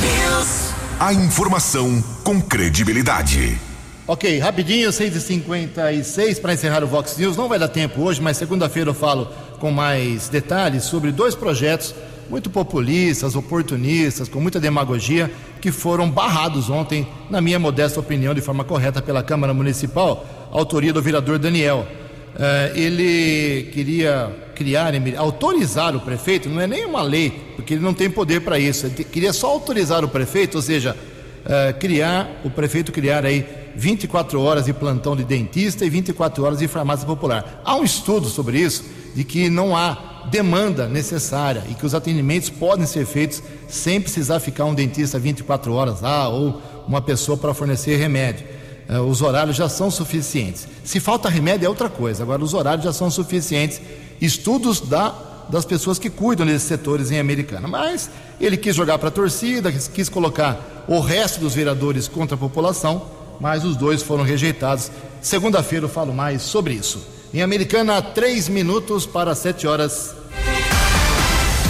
News. 0.00 0.70
A 0.98 1.12
informação 1.12 2.02
com 2.24 2.40
credibilidade. 2.40 3.58
Ok, 4.06 4.38
rapidinho, 4.38 4.90
6 4.90 5.14
e 5.14 5.20
56 5.20 6.38
para 6.38 6.54
encerrar 6.54 6.82
o 6.82 6.86
Vox 6.86 7.16
News. 7.16 7.36
Não 7.36 7.48
vai 7.48 7.58
dar 7.58 7.68
tempo 7.68 8.02
hoje, 8.02 8.20
mas 8.20 8.36
segunda-feira 8.36 8.90
eu 8.90 8.94
falo 8.94 9.26
com 9.58 9.70
mais 9.70 10.28
detalhes 10.28 10.84
sobre 10.84 11.12
dois 11.12 11.34
projetos 11.34 11.94
muito 12.30 12.48
populistas, 12.48 13.34
oportunistas, 13.34 14.28
com 14.28 14.40
muita 14.40 14.60
demagogia, 14.60 15.28
que 15.60 15.72
foram 15.72 16.08
barrados 16.08 16.70
ontem, 16.70 17.06
na 17.28 17.40
minha 17.40 17.58
modesta 17.58 17.98
opinião, 17.98 18.32
de 18.32 18.40
forma 18.40 18.62
correta 18.62 19.02
pela 19.02 19.20
Câmara 19.20 19.52
Municipal, 19.52 20.48
autoria 20.52 20.92
do 20.92 21.02
vereador 21.02 21.40
Daniel. 21.40 21.84
Uh, 22.30 22.78
ele 22.78 23.68
queria 23.72 24.32
criar, 24.54 24.92
autorizar 25.18 25.96
o 25.96 26.00
prefeito, 26.00 26.48
não 26.48 26.60
é 26.60 26.68
nem 26.68 26.86
uma 26.86 27.02
lei, 27.02 27.30
porque 27.56 27.74
ele 27.74 27.82
não 27.82 27.92
tem 27.92 28.08
poder 28.08 28.42
para 28.42 28.60
isso, 28.60 28.86
ele 28.86 29.02
queria 29.02 29.32
só 29.32 29.48
autorizar 29.48 30.04
o 30.04 30.08
prefeito, 30.08 30.54
ou 30.54 30.62
seja, 30.62 30.96
uh, 30.96 31.76
criar, 31.80 32.40
o 32.44 32.50
prefeito 32.50 32.92
criar 32.92 33.26
aí 33.26 33.44
24 33.74 34.40
horas 34.40 34.66
de 34.66 34.72
plantão 34.72 35.16
de 35.16 35.24
dentista 35.24 35.84
e 35.84 35.90
24 35.90 36.44
horas 36.44 36.58
de 36.60 36.68
farmácia 36.68 37.04
popular. 37.04 37.60
Há 37.64 37.74
um 37.74 37.82
estudo 37.82 38.28
sobre 38.28 38.60
isso 38.60 38.84
de 39.16 39.24
que 39.24 39.50
não 39.50 39.76
há 39.76 40.09
demanda 40.30 40.88
necessária 40.88 41.64
e 41.68 41.74
que 41.74 41.86
os 41.86 41.94
atendimentos 41.94 42.50
podem 42.50 42.86
ser 42.86 43.06
feitos 43.06 43.42
sem 43.68 44.00
precisar 44.00 44.40
ficar 44.40 44.64
um 44.64 44.74
dentista 44.74 45.18
24 45.18 45.72
horas 45.72 46.00
lá 46.00 46.28
ou 46.28 46.60
uma 46.86 47.00
pessoa 47.00 47.36
para 47.36 47.54
fornecer 47.54 47.96
remédio. 47.96 48.46
Uh, 48.88 49.02
os 49.02 49.22
horários 49.22 49.56
já 49.56 49.68
são 49.68 49.90
suficientes. 49.90 50.66
Se 50.84 50.98
falta 50.98 51.28
remédio 51.28 51.66
é 51.66 51.68
outra 51.68 51.88
coisa, 51.88 52.22
agora 52.22 52.42
os 52.42 52.54
horários 52.54 52.84
já 52.84 52.92
são 52.92 53.10
suficientes. 53.10 53.80
Estudos 54.20 54.80
da, 54.80 55.14
das 55.48 55.64
pessoas 55.64 55.98
que 55.98 56.10
cuidam 56.10 56.44
desses 56.44 56.66
setores 56.66 57.10
em 57.10 57.18
Americana. 57.18 57.68
Mas 57.68 58.10
ele 58.40 58.56
quis 58.56 58.74
jogar 58.74 58.98
para 58.98 59.08
a 59.08 59.12
torcida, 59.12 59.70
quis 59.70 60.08
colocar 60.08 60.84
o 60.88 60.98
resto 60.98 61.38
dos 61.38 61.54
vereadores 61.54 62.08
contra 62.08 62.34
a 62.34 62.38
população, 62.38 63.06
mas 63.38 63.64
os 63.64 63.76
dois 63.76 64.02
foram 64.02 64.24
rejeitados. 64.24 64.90
Segunda-feira 65.20 65.84
eu 65.84 65.88
falo 65.88 66.12
mais 66.12 66.42
sobre 66.42 66.74
isso. 66.74 67.19
Em 67.32 67.42
Americana, 67.42 68.02
três 68.02 68.48
minutos 68.48 69.06
para 69.06 69.36
sete 69.36 69.64
horas. 69.64 70.16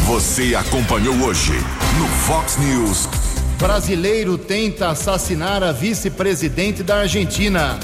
Você 0.06 0.54
acompanhou 0.54 1.14
hoje 1.16 1.52
no 1.98 2.08
Fox 2.08 2.56
News. 2.56 3.06
Brasileiro 3.58 4.38
tenta 4.38 4.88
assassinar 4.88 5.62
a 5.62 5.70
vice-presidente 5.70 6.82
da 6.82 7.00
Argentina. 7.00 7.78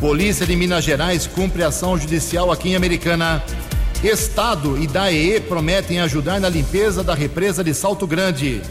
Polícia 0.00 0.46
de 0.46 0.56
Minas 0.56 0.82
Gerais 0.82 1.26
cumpre 1.26 1.62
ação 1.62 1.98
judicial 1.98 2.50
aqui 2.50 2.70
em 2.70 2.76
Americana. 2.76 3.44
Estado 4.02 4.82
e 4.82 4.86
DAE 4.86 5.38
prometem 5.40 6.00
ajudar 6.00 6.40
na 6.40 6.48
limpeza 6.48 7.04
da 7.04 7.14
represa 7.14 7.62
de 7.62 7.74
Salto 7.74 8.06
Grande. 8.06 8.62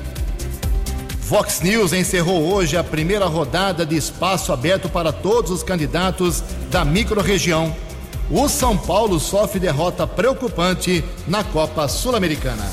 Fox 1.21 1.61
News 1.61 1.93
encerrou 1.93 2.51
hoje 2.51 2.75
a 2.75 2.83
primeira 2.83 3.27
rodada 3.27 3.85
de 3.85 3.95
espaço 3.95 4.51
aberto 4.51 4.89
para 4.89 5.11
todos 5.11 5.51
os 5.51 5.61
candidatos 5.61 6.43
da 6.71 6.83
microrregião. 6.83 7.75
O 8.29 8.49
São 8.49 8.77
Paulo 8.77 9.19
sofre 9.19 9.59
derrota 9.59 10.05
preocupante 10.05 11.03
na 11.27 11.43
Copa 11.45 11.87
Sul-Americana. 11.87 12.69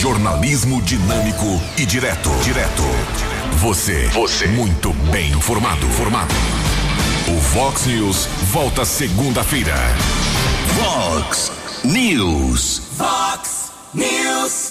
Jornalismo 0.00 0.80
dinâmico 0.80 1.60
e 1.76 1.84
direto. 1.84 2.30
Direto. 2.42 2.82
Você. 3.58 4.06
Você. 4.08 4.46
Muito 4.46 4.92
bem 5.10 5.30
informado. 5.32 5.86
Formado. 5.88 6.34
O 7.28 7.40
Fox 7.40 7.86
News 7.86 8.26
volta 8.50 8.84
segunda-feira. 8.84 9.74
Fox 10.80 11.52
News. 11.84 12.82
Fox 12.96 13.72
News. 13.92 14.70